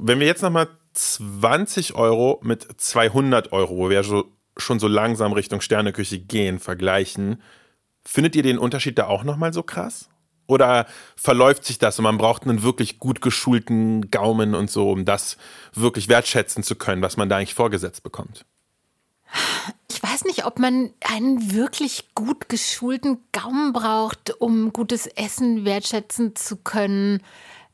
[0.00, 4.24] Wenn wir jetzt nochmal 20 Euro mit 200 Euro, wo wir so,
[4.56, 7.42] schon so langsam Richtung Sterneküche gehen, vergleichen,
[8.04, 10.08] findet ihr den Unterschied da auch nochmal so krass?
[10.46, 15.04] Oder verläuft sich das und man braucht einen wirklich gut geschulten Gaumen und so, um
[15.04, 15.36] das
[15.74, 18.46] wirklich wertschätzen zu können, was man da eigentlich vorgesetzt bekommt?
[19.90, 26.34] Ich weiß nicht, ob man einen wirklich gut geschulten Gaumen braucht, um gutes Essen wertschätzen
[26.34, 27.22] zu können.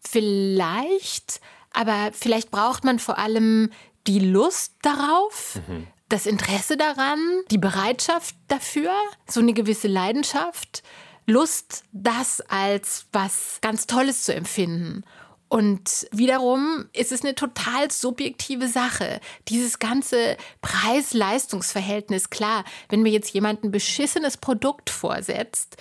[0.00, 1.40] Vielleicht,
[1.74, 3.70] aber vielleicht braucht man vor allem
[4.06, 5.60] die Lust darauf,
[6.08, 7.18] das Interesse daran,
[7.50, 8.92] die Bereitschaft dafür,
[9.26, 10.82] so eine gewisse Leidenschaft,
[11.26, 15.04] Lust, das als was ganz Tolles zu empfinden.
[15.48, 19.20] Und wiederum ist es eine total subjektive Sache.
[19.48, 25.76] Dieses ganze Preis-Leistungs-Verhältnis, klar, wenn mir jetzt jemand ein beschissenes Produkt vorsetzt,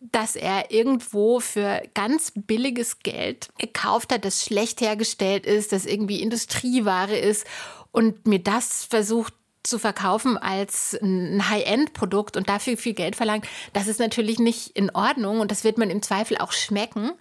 [0.00, 6.22] dass er irgendwo für ganz billiges Geld gekauft hat, das schlecht hergestellt ist, das irgendwie
[6.22, 7.46] Industrieware ist
[7.90, 9.34] und mir das versucht
[9.64, 14.90] zu verkaufen als ein High-End-Produkt und dafür viel Geld verlangt, das ist natürlich nicht in
[14.90, 17.12] Ordnung und das wird man im Zweifel auch schmecken.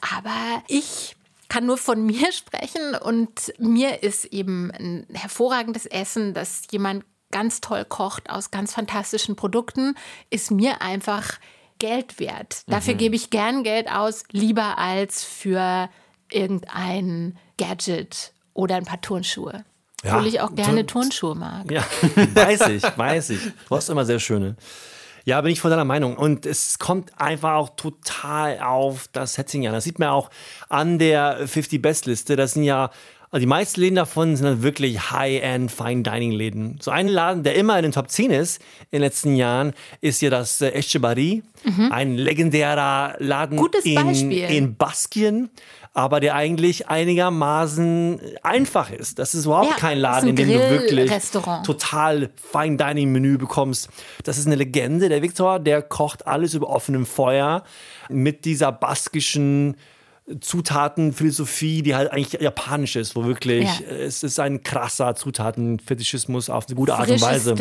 [0.00, 1.16] Aber ich
[1.48, 7.60] kann nur von mir sprechen und mir ist eben ein hervorragendes Essen, das jemand ganz
[7.60, 9.96] toll kocht aus ganz fantastischen Produkten,
[10.30, 11.38] ist mir einfach
[11.86, 12.62] Geld wert.
[12.66, 15.88] Dafür gebe ich gern Geld aus, lieber als für
[16.30, 19.64] irgendein Gadget oder ein paar Turnschuhe.
[20.02, 21.70] Ja, Obwohl ich auch gerne Turn- Turnschuhe mag.
[21.70, 21.82] Ja,
[22.34, 23.40] weiß ich, weiß ich.
[23.68, 24.56] Du hast immer sehr schöne.
[25.26, 26.16] Ja, bin ich von deiner Meinung.
[26.18, 29.72] Und es kommt einfach auch total auf das Setting an.
[29.72, 30.28] Das sieht man auch
[30.68, 32.36] an der 50 Best Liste.
[32.36, 32.90] Das sind ja,
[33.34, 36.78] also die meisten Läden davon sind dann wirklich High-End Fine Dining Läden.
[36.80, 38.58] So ein Laden, der immer in den Top 10 ist
[38.92, 41.42] in den letzten Jahren, ist ja das äh, Echebarri.
[41.90, 43.60] Ein legendärer Laden Mhm.
[43.60, 44.44] Gutes in, Beispiel.
[44.44, 45.50] in Baskien.
[45.94, 49.18] Aber der eigentlich einigermaßen einfach ist.
[49.18, 51.10] Das ist überhaupt Ja, kein Laden, in dem du wirklich
[51.64, 53.88] total Fine Dining Menü bekommst.
[54.22, 55.08] Das ist eine Legende.
[55.08, 57.64] Der Viktor, der kocht alles über offenem Feuer
[58.08, 59.76] mit dieser baskischen
[60.40, 63.86] Zutatenphilosophie, die halt eigentlich japanisch ist, wo wirklich Ja.
[63.86, 67.54] äh, es ist ein krasser Zutatenfetischismus auf eine gute Art und Weise.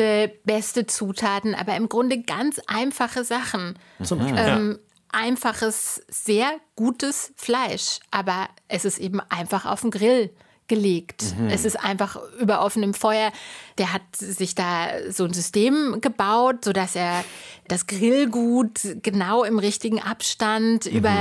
[0.46, 3.78] Beste Zutaten, aber im Grunde ganz einfache Sachen.
[4.04, 4.80] Zum, Ähm,
[5.12, 10.32] einfaches, sehr gutes Fleisch, aber es ist eben einfach auf den Grill
[10.68, 11.36] gelegt.
[11.50, 13.32] Es ist einfach über offenem Feuer.
[13.78, 17.24] Der hat sich da so ein System gebaut, sodass er
[17.68, 21.14] das Grillgut genau im richtigen Abstand über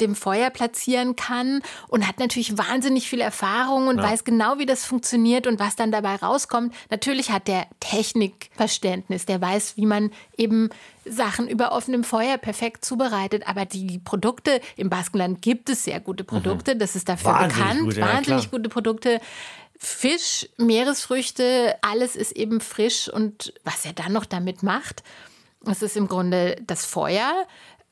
[0.00, 4.84] dem Feuer platzieren kann und hat natürlich wahnsinnig viel Erfahrung und weiß genau, wie das
[4.84, 6.74] funktioniert und was dann dabei rauskommt.
[6.90, 10.70] Natürlich hat der Technikverständnis, der weiß, wie man eben
[11.04, 13.46] Sachen über offenem Feuer perfekt zubereitet.
[13.46, 16.76] Aber die Produkte im Baskenland gibt es sehr gute Produkte.
[16.76, 17.80] Das ist dafür Wahnsinnig bekannt.
[17.84, 18.58] gute, ja, Wahnsinnig klar.
[18.58, 19.20] gute Produkte.
[19.82, 23.08] Fisch, Meeresfrüchte, alles ist eben frisch.
[23.08, 25.02] Und was er dann noch damit macht,
[25.62, 27.32] das ist im Grunde das Feuer,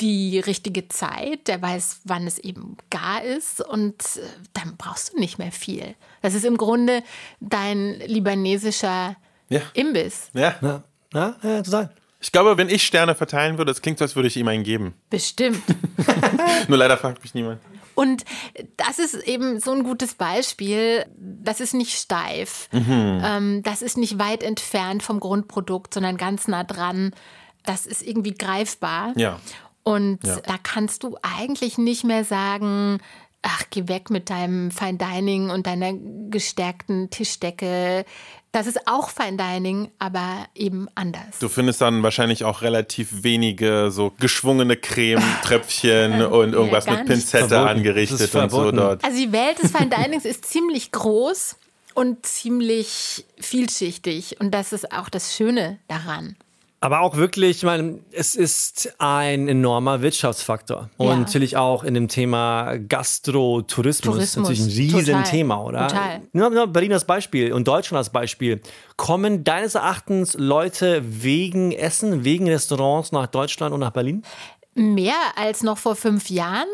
[0.01, 4.21] die richtige Zeit, der weiß, wann es eben gar ist und äh,
[4.53, 5.97] dann brauchst du nicht mehr viel.
[6.23, 7.03] Das ist im Grunde
[7.41, 9.17] dein libanesischer
[9.49, 9.63] Ja.
[9.75, 10.31] Imbiss.
[10.35, 10.55] Ja.
[10.61, 10.85] ja,
[11.15, 11.91] ja, ja, total.
[12.21, 14.63] Ich glaube, wenn ich Sterne verteilen würde, das klingt so, als würde ich ihm einen
[14.63, 14.95] geben.
[15.11, 15.63] Bestimmt.
[16.69, 17.61] Nur leider fragt mich niemand.
[17.99, 18.25] Und
[18.77, 21.05] das ist eben so ein gutes Beispiel.
[21.17, 22.69] Das ist nicht steif.
[22.73, 27.13] Ähm, das ist nicht weit entfernt vom Grundprodukt, sondern ganz nah dran.
[27.65, 29.15] Das ist irgendwie greifbar.
[29.17, 29.41] Ja.
[29.83, 30.37] Und Ja.
[30.47, 33.01] da kannst du eigentlich nicht mehr sagen,
[33.43, 35.93] ach, geh weg mit deinem Fine Dining und deiner
[36.31, 38.05] gestärkten Tischdecke.
[38.53, 41.39] Das ist auch Fine Dining, aber eben anders.
[41.41, 47.07] Du findest dann wahrscheinlich auch relativ wenige so geschwungene Cremetröpfchen und irgendwas gar mit.
[47.07, 47.79] Pinzette Verboten.
[47.79, 49.05] Angerichtet und so dort.
[49.05, 51.57] Also die Welt des Fine Dinings ist ziemlich groß
[51.95, 54.41] und ziemlich vielschichtig.
[54.41, 56.37] Und das ist auch das Schöne daran.
[56.81, 60.91] Aber auch wirklich, ich meine, es ist ein enormer Wirtschaftsfaktor.
[60.97, 61.17] Und Ja.
[61.17, 64.15] natürlich auch in dem Thema Gastrotourismus.
[64.15, 65.89] Tourismus, Natürlich ein Riesenthema, oder?
[65.89, 66.21] total.
[66.33, 68.61] Nur, nur Berlin als Beispiel und Deutschland als Beispiel.
[68.97, 74.23] Kommen deines Erachtens Leute wegen Essen, wegen Restaurants nach Deutschland und nach Berlin?
[74.75, 76.69] Mehr als noch vor fünf Jahren,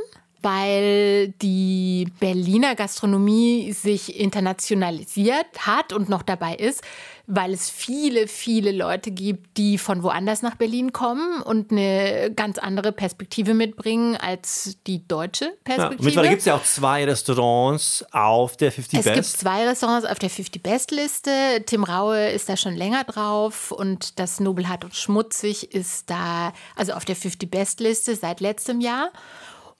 [0.44, 6.82] weil die Berliner Gastronomie sich internationalisiert hat und noch dabei ist,
[7.26, 12.58] weil es viele, viele Leute gibt, die von woanders nach Berlin kommen und eine ganz
[12.58, 15.50] andere Perspektive mitbringen als die deutsche Ja.
[15.64, 16.04] Perspektive.
[16.04, 19.38] Mittlerweile gibt es ja auch zwei Restaurants auf der 50 Es gibt Best.
[19.38, 21.30] zwei Restaurants auf der 50 Best Liste.
[21.64, 26.92] Tim Raue ist da schon länger drauf und das Nobelhart und Schmutzig ist da, also
[26.92, 29.10] auf der 50 Best Liste seit letztem Jahr.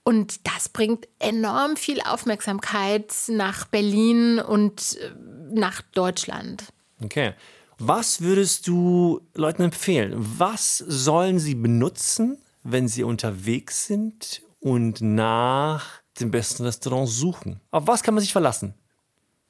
[0.05, 5.11] Und das bringt enorm viel Aufmerksamkeit nach Berlin und äh,
[5.55, 6.65] nach Deutschland.
[7.03, 7.33] Okay.
[7.79, 10.13] Was würdest du Leuten empfehlen?
[10.17, 17.61] Was sollen sie benutzen, wenn sie unterwegs sind und nach dem besten Restaurant suchen?
[17.71, 18.75] Auf was kann man sich verlassen?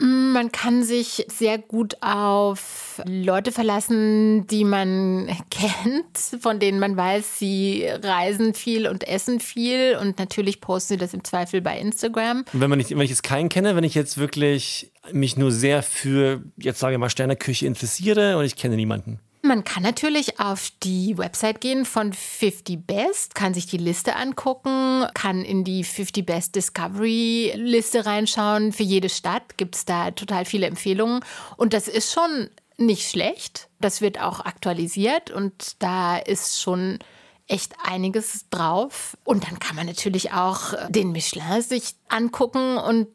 [0.05, 7.39] Man kann sich sehr gut auf Leute verlassen, die man kennt, von denen man weiß,
[7.39, 12.45] sie reisen viel und essen viel und natürlich posten sie das im Zweifel bei Instagram.
[12.53, 15.83] Wenn, man nicht, wenn ich jetzt keinen kenne, wenn ich jetzt wirklich mich nur sehr
[15.83, 19.21] für, jetzt sage ich mal, Sterneküche interessiere und ich kenne niemanden.
[19.45, 25.05] Man kann natürlich auf die Website gehen von 50 Best, kann sich die Liste angucken,
[25.13, 28.73] kann in die 50 Best Discovery Liste reinschauen.
[28.73, 31.21] Für jede Stadt gibt es da total viele Empfehlungen.
[31.59, 33.69] Und das ist schon nicht schlecht.
[33.81, 36.99] Das wird auch aktualisiert und da ist schon
[37.47, 39.15] echt einiges drauf.
[39.25, 43.09] Und dann kann man natürlich auch den Michelin sich angucken und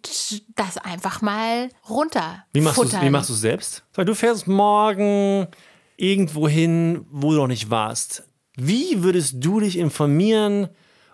[0.55, 2.45] das einfach mal runter.
[2.53, 3.83] Wie machst du du selbst?
[3.95, 5.47] Sag, Du fährst morgen
[5.99, 8.23] irgendwo hin, wo du noch nicht warst.
[8.55, 10.69] Wie würdest du dich informieren,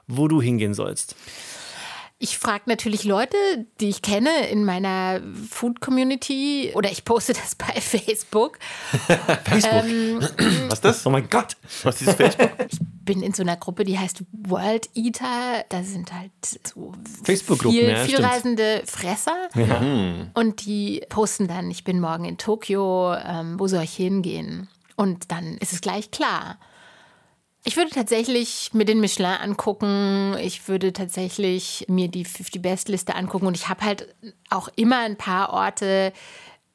[0.08, 1.16] wo du hingehen sollst?
[2.18, 3.36] Ich frage natürlich Leute,
[3.82, 8.58] die ich kenne in meiner Food Community oder ich poste das bei Facebook.
[9.44, 10.34] Facebook.
[10.70, 11.06] Was ist das?
[11.06, 11.58] oh mein Gott.
[11.84, 12.52] Was ist Facebook?
[13.04, 15.66] Bin in so einer Gruppe, die heißt World Eater.
[15.70, 18.30] Da sind halt so Facebook-Gruppen, viel, ja, viel stimmt.
[18.32, 19.50] reisende Fresser.
[20.34, 24.70] Und die posten dann, ich bin morgen in Tokio, ähm, wo soll ich hingehen?
[24.96, 26.58] Und dann ist es gleich klar.
[27.68, 30.36] Ich würde tatsächlich mir den Michelin angucken.
[30.40, 33.48] Ich würde tatsächlich mir die 50 Best Liste angucken.
[33.48, 34.16] Und ich habe halt
[34.52, 36.14] auch immer ein paar Orte,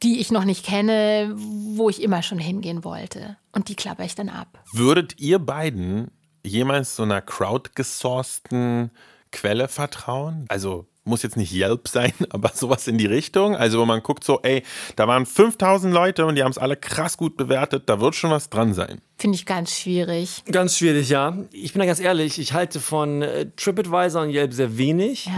[0.03, 3.37] die ich noch nicht kenne, wo ich immer schon hingehen wollte.
[3.53, 4.63] Und die klapper ich dann ab.
[4.73, 6.11] Würdet ihr beiden
[6.43, 8.91] jemals so einer crowdgesourcten
[9.31, 10.47] Quelle vertrauen?
[10.49, 13.57] Also muss jetzt nicht Yelp sein, aber sowas in die Richtung.
[13.57, 14.63] Also wo man guckt so, ey,
[14.97, 18.31] da waren 5000 Leute und die haben es alle krass gut bewertet, da wird schon
[18.31, 19.01] was dran sein.
[19.19, 20.43] Finde ich ganz schwierig.
[20.51, 21.37] Ganz schwierig, ja.
[21.53, 25.27] Ich bin da ganz ehrlich, ich halte von äh, TripAdvisor und Yelp sehr wenig.
[25.27, 25.33] Ja.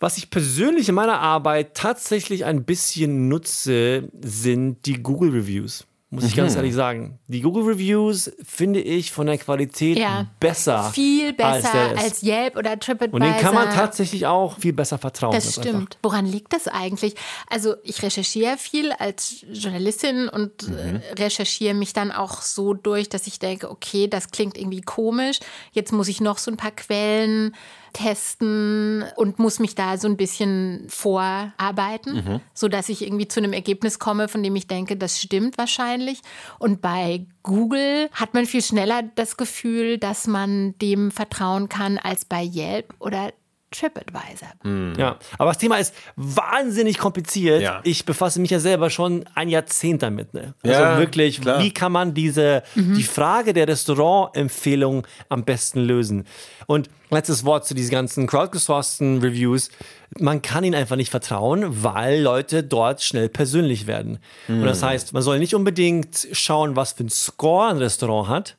[0.00, 5.86] Was ich persönlich in meiner Arbeit tatsächlich ein bisschen nutze, sind die Google Reviews.
[6.12, 7.20] Muss ich ganz ehrlich sagen.
[7.28, 10.26] Die Google Reviews finde ich von der Qualität Ja.
[10.40, 10.90] besser.
[10.92, 12.22] Viel besser als, Rest.
[12.24, 13.14] Yelp oder TripAdvisor.
[13.14, 15.32] Und denen kann man tatsächlich auch viel besser vertrauen.
[15.32, 15.70] Das Ganz einfach.
[15.70, 15.98] stimmt.
[16.02, 17.14] Woran liegt das eigentlich?
[17.48, 23.28] Also ich recherchiere viel als Journalistin und äh, recherchiere mich dann auch so durch, dass
[23.28, 25.38] ich denke, okay, das klingt irgendwie komisch.
[25.70, 27.54] Jetzt muss ich noch so ein paar Quellen
[27.92, 33.98] testen und muss mich da so ein bisschen vorarbeiten, sodass ich irgendwie zu einem Ergebnis
[33.98, 36.20] komme, von dem ich denke, das stimmt wahrscheinlich.
[36.58, 42.24] Und bei Google hat man viel schneller das Gefühl, dass man dem vertrauen kann als
[42.24, 43.32] bei Yelp oder
[43.70, 44.96] TripAdvisor.
[44.98, 47.62] Ja, aber das Thema ist wahnsinnig kompliziert.
[47.62, 47.80] Ja.
[47.84, 50.34] Ich befasse mich ja selber schon ein Jahrzehnt damit.
[50.34, 50.54] Ne?
[50.62, 51.62] Also Ja, wirklich, klar.
[51.62, 56.26] wie kann man diese, die Frage der Restaurantempfehlung am besten lösen?
[56.66, 59.70] Und letztes Wort zu diesen ganzen crowdgesourcten Reviews.
[60.18, 64.18] Man kann ihnen einfach nicht vertrauen, weil Leute dort schnell persönlich werden.
[64.48, 68.56] Und das heißt, man soll nicht unbedingt schauen, was für ein Score ein Restaurant hat.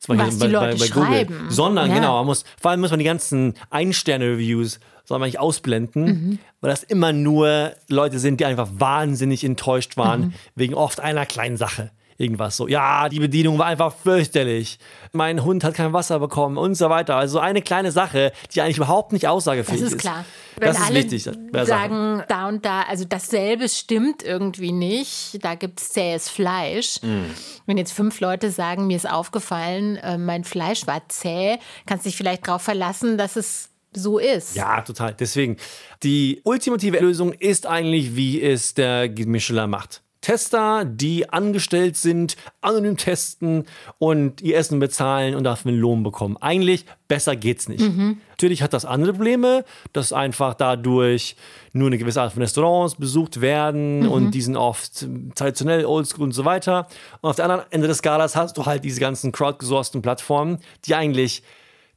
[0.00, 1.46] Zum Was die Leute schreiben.
[1.50, 1.94] Sondern Ja.
[1.96, 6.38] genau, man muss, vor allem muss man die ganzen Ein-Sterne-Reviews soll man nicht ausblenden, Mhm.
[6.60, 10.32] weil das immer nur Leute sind, die einfach wahnsinnig enttäuscht waren Mhm.
[10.54, 11.90] wegen oft einer kleinen Sache.
[12.20, 12.68] Irgendwas so.
[12.68, 14.78] Ja, die Bedienung war einfach fürchterlich.
[15.12, 17.16] Mein Hund hat kein Wasser bekommen und so weiter.
[17.16, 19.94] Also eine kleine Sache, die eigentlich überhaupt nicht aussagefähig Das ist.
[19.94, 20.24] ist klar.
[20.56, 21.22] Das Wenn ist alle wichtig.
[21.24, 21.66] Sache.
[21.66, 25.38] sagen, da und da, also dasselbe stimmt irgendwie nicht.
[25.42, 27.00] Da gibt es zähes Fleisch.
[27.02, 27.24] Mm.
[27.66, 32.16] Wenn jetzt fünf Leute sagen, mir ist aufgefallen, äh, mein Fleisch war zäh, kannst dich
[32.16, 34.54] vielleicht darauf verlassen, dass es so ist.
[34.54, 35.14] Ja, total.
[35.14, 35.56] Deswegen,
[36.02, 40.02] die ultimative Lösung ist eigentlich, wie es der Michelin macht.
[40.20, 43.64] Tester, die angestellt sind, anonym testen
[43.98, 46.36] und ihr Essen bezahlen und dafür einen Lohn bekommen.
[46.38, 47.82] Eigentlich besser geht's nicht.
[48.30, 51.36] Natürlich hat das andere Probleme, dass einfach dadurch
[51.72, 56.32] nur eine gewisse Art von Restaurants besucht werden und die sind oft traditionell, oldschool und
[56.32, 56.86] so weiter.
[57.20, 60.94] Und auf der anderen Ende des Skalas hast du halt diese ganzen crowdgesourcten Plattformen, die
[60.94, 61.42] eigentlich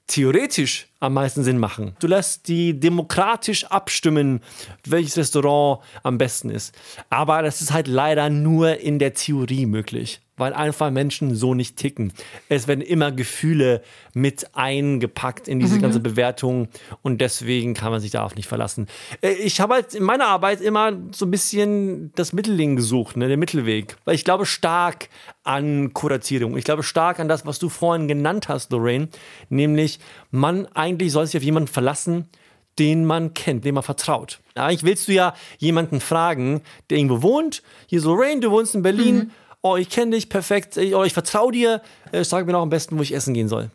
[0.08, 1.96] theoretisch am meisten Sinn machen.
[2.00, 4.40] Du lässt die demokratisch abstimmen,
[4.86, 6.74] welches Restaurant am besten ist.
[7.10, 11.76] Aber das ist halt leider nur in der Theorie möglich, weil einfach Menschen so nicht
[11.76, 12.14] ticken.
[12.48, 13.82] Es werden immer Gefühle
[14.14, 16.68] mit eingepackt in diese ganze Bewertung
[17.02, 18.88] und deswegen kann man sich darauf nicht verlassen.
[19.22, 23.28] Äh, Ich habe halt in meiner Arbeit immer so ein bisschen das Mittelding gesucht, ne,
[23.28, 25.10] den Mittelweg, weil ich glaube stark
[25.44, 26.56] an Kuratierung.
[26.56, 29.10] Ich glaube stark an das, was du vorhin genannt hast, Lorraine,
[29.50, 30.00] nämlich
[30.32, 32.28] man eigentlich soll sich auf jemanden verlassen,
[32.80, 34.40] den man kennt, dem man vertraut.
[34.56, 37.62] Eigentlich willst du ja jemanden fragen, der irgendwo wohnt.
[37.88, 39.32] Hier so, Lorraine, du wohnst in Berlin.
[39.62, 40.76] Oh, ich kenne dich perfekt.
[40.78, 41.82] Ich- Oh, ich vertraue dir.
[42.12, 43.70] Äh, Sag mir doch am besten, wo ich essen gehen soll.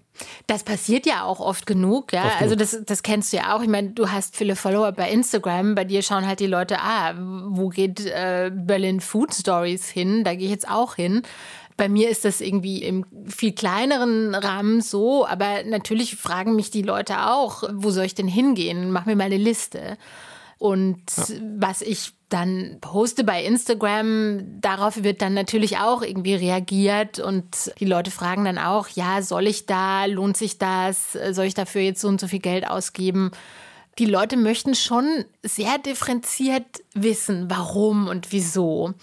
[0.48, 2.24] Das passiert ja auch oft genug, ja.
[2.40, 3.62] Also das, das kennst du ja auch.
[3.62, 5.76] Ich meine, du hast viele Follower bei Instagram.
[5.76, 10.24] Bei dir schauen halt die Leute, ah, wo geht äh, Berlin Food Stories hin?
[10.24, 11.22] Da gehe ich jetzt auch hin.
[11.78, 16.82] Bei mir ist das irgendwie im viel kleineren Rahmen so, aber natürlich fragen mich die
[16.82, 18.90] Leute auch, wo soll ich denn hingehen?
[18.90, 19.96] Mach mir mal eine Liste.
[20.58, 21.00] Und
[21.56, 27.84] was ich dann poste bei Instagram, darauf wird dann natürlich auch irgendwie reagiert und die
[27.84, 32.00] Leute fragen dann auch, ja, soll ich da, lohnt sich das, soll ich dafür jetzt
[32.00, 33.30] so und so viel Geld ausgeben?
[34.00, 38.94] Die Leute möchten schon sehr differenziert wissen, warum und wieso.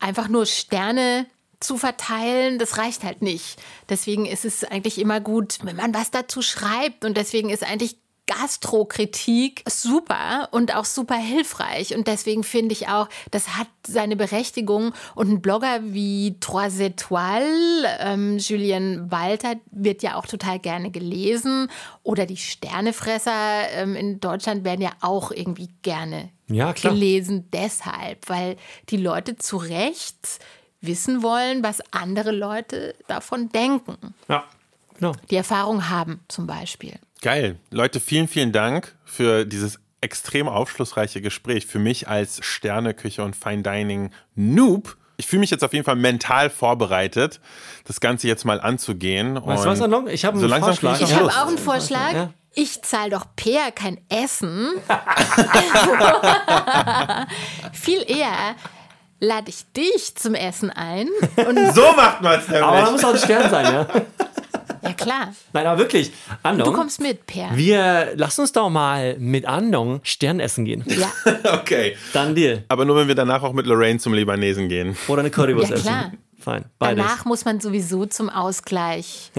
[0.00, 1.26] Einfach nur Sterne
[1.62, 3.56] zu verteilen, das reicht halt nicht.
[3.88, 7.96] Deswegen ist es eigentlich immer gut, wenn man was dazu schreibt und deswegen ist eigentlich
[8.26, 11.94] Gastrokritik super und auch super hilfreich.
[11.96, 14.92] Und deswegen finde ich auch, das hat seine Berechtigung.
[15.14, 21.68] Und ein Blogger wie Trois Étoiles, ähm, Julien Walter, wird ja auch total gerne gelesen.
[22.04, 26.92] Oder die Sternefresser ähm, in Deutschland werden ja auch irgendwie gerne Ja, klar.
[26.94, 27.48] gelesen.
[27.52, 28.56] Deshalb, weil
[28.88, 30.38] die Leute zu Recht
[30.82, 34.14] wissen wollen, was andere Leute davon denken.
[34.28, 34.44] Ja,
[34.98, 35.12] genau.
[35.30, 36.98] Die Erfahrung haben zum Beispiel.
[37.22, 37.56] Geil.
[37.70, 41.66] Leute, vielen, vielen Dank für dieses extrem aufschlussreiche Gespräch.
[41.66, 44.96] Für mich als Sterneküche und Fine Dining Noob.
[45.16, 47.40] Ich fühle mich jetzt auf jeden Fall mental vorbereitet,
[47.84, 49.36] das Ganze jetzt mal anzugehen.
[49.36, 50.08] Weißt du was, Along?
[50.08, 51.00] Ich habe so einen langsam Vorschlag.
[51.00, 52.12] Ich habe auch einen Vorschlag.
[52.12, 52.30] Ja.
[52.54, 54.68] Ich zahle doch Peer kein Essen.
[57.72, 58.56] Viel eher
[59.24, 61.06] lade ich dich zum Essen ein.
[61.36, 62.92] Und So macht man es Aber da nämlich.
[62.92, 63.86] muss auch ein Stern sein, ja?
[64.82, 66.10] ja klar, Nein, aber wirklich,
[66.42, 67.50] Andong, du kommst mit, Peer.
[67.54, 70.84] wir lass uns doch mal mit Andong Stern essen gehen.
[70.88, 71.10] Ja,
[71.54, 71.96] Okay.
[72.12, 72.64] Dann Deal.
[72.68, 74.96] Aber nur, wenn wir danach auch mit Lorraine zum Libanesen gehen.
[75.06, 75.86] Oder eine Currywurst Ja, essen.
[75.86, 76.12] klar.
[76.40, 77.04] Fein, beides.
[77.04, 79.30] danach muss man sowieso zum Ausgleich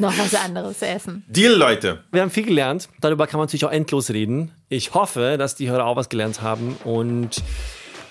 [0.00, 1.24] noch was anderes essen.
[1.28, 2.02] Deal, Leute.
[2.10, 2.88] Wir haben viel gelernt.
[3.00, 4.50] Darüber kann man natürlich auch endlos reden.
[4.68, 7.40] Ich hoffe, dass die Hörer auch was gelernt haben und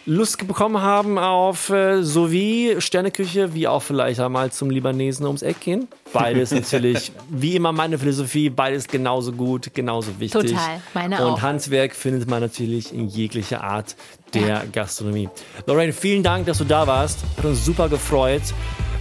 [0.07, 5.59] Lust bekommen haben auf äh, sowie Sterneküche, wie auch vielleicht einmal zum Libanesen ums Eck
[5.59, 5.89] gehen.
[6.13, 10.51] Beides natürlich, wie immer meine Philosophie, beides genauso gut, genauso wichtig.
[10.51, 11.41] Total, meine Und auch.
[11.41, 13.97] Handwerk findet man natürlich in jeglicher Art
[14.33, 15.27] der Gastronomie.
[15.65, 17.19] Lorraine, vielen Dank, dass du da warst.
[17.37, 18.43] Hat uns super gefreut.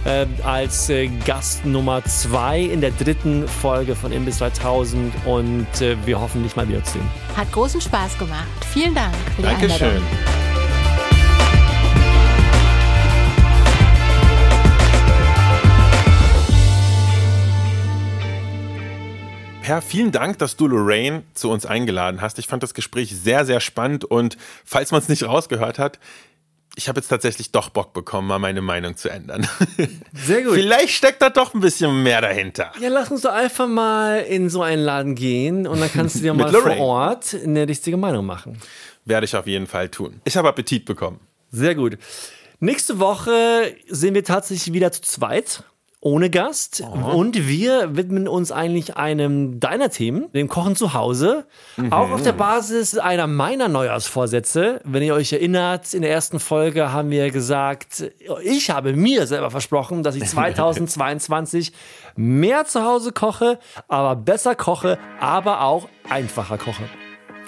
[0.03, 5.95] Äh, als äh, Gast Nummer zwei in der dritten Folge von Imbiss 3000 und äh,
[6.05, 7.05] wir hoffen, dich mal wiederzusehen.
[7.35, 8.45] Hat großen Spaß gemacht.
[8.71, 10.01] Vielen Dank für die Dankeschön.
[19.67, 22.39] Per, vielen Dank, dass du Lorraine zu uns eingeladen hast.
[22.39, 25.99] Ich fand das Gespräch sehr, sehr spannend und falls man es nicht rausgehört hat,
[26.77, 29.45] ich habe jetzt tatsächlich doch Bock bekommen, mal meine Meinung zu ändern.
[30.13, 30.53] Sehr gut.
[30.53, 32.71] Vielleicht steckt da doch ein bisschen mehr dahinter.
[32.79, 36.19] Ja, lass uns doch einfach mal in so einen Laden gehen und dann kannst du
[36.19, 36.81] dir mal vor Lorraine.
[36.81, 38.59] Ort eine richtige Meinung machen.
[39.03, 40.21] Werde ich auf jeden Fall tun.
[40.23, 41.19] Ich habe Appetit bekommen.
[41.51, 41.97] Sehr gut.
[42.61, 45.63] Nächste Woche sind wir tatsächlich wieder zu zweit.
[45.99, 46.81] Ohne Gast.
[47.13, 51.45] Und wir widmen uns eigentlich einem deiner Themen, dem Kochen zu Hause.
[51.89, 54.81] Auch auf der Basis einer meiner Neujahrsvorsätze.
[54.83, 58.11] Wenn ihr euch erinnert, in der ersten Folge haben wir gesagt,
[58.43, 61.73] ich habe mir selber versprochen, dass ich 2022
[62.15, 66.83] mehr zu Hause koche, aber besser koche, aber auch einfacher koche.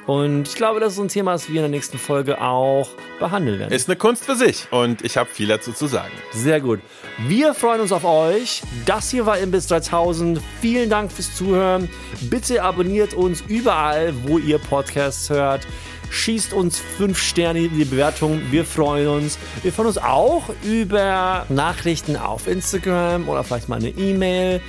[0.05, 2.89] Und ich glaube, das ist ein Thema, das wir in der nächsten Folge auch
[3.19, 3.71] behandeln werden.
[3.71, 6.11] Ist eine Kunst für sich und ich habe viel dazu zu sagen.
[6.31, 6.79] Sehr gut.
[7.27, 8.63] Wir freuen uns auf euch.
[8.85, 10.41] Das hier war Imbiss 3000.
[10.61, 11.89] Vielen Dank fürs Zuhören.
[12.21, 15.67] Bitte abonniert uns überall, wo ihr Podcasts hört.
[16.11, 18.41] Schießt uns fünf Sterne in die Bewertung.
[18.49, 19.37] Wir freuen uns.
[19.61, 24.61] Wir freuen uns auch über Nachrichten auf Instagram oder vielleicht mal eine E-Mail.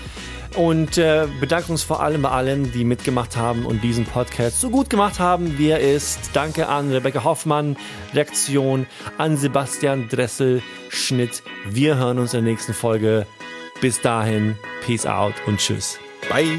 [0.57, 4.71] Und äh, bedanken uns vor allem bei allen, die mitgemacht haben und diesen Podcast so
[4.71, 6.31] gut gemacht haben, wie er ist.
[6.33, 7.77] Danke an Rebecca Hoffmann,
[8.15, 8.87] Reaktion,
[9.17, 11.43] an Sebastian Dressel, Schnitt.
[11.69, 13.27] Wir hören uns in der nächsten Folge.
[13.81, 15.99] Bis dahin, Peace out und Tschüss.
[16.29, 16.59] Bye.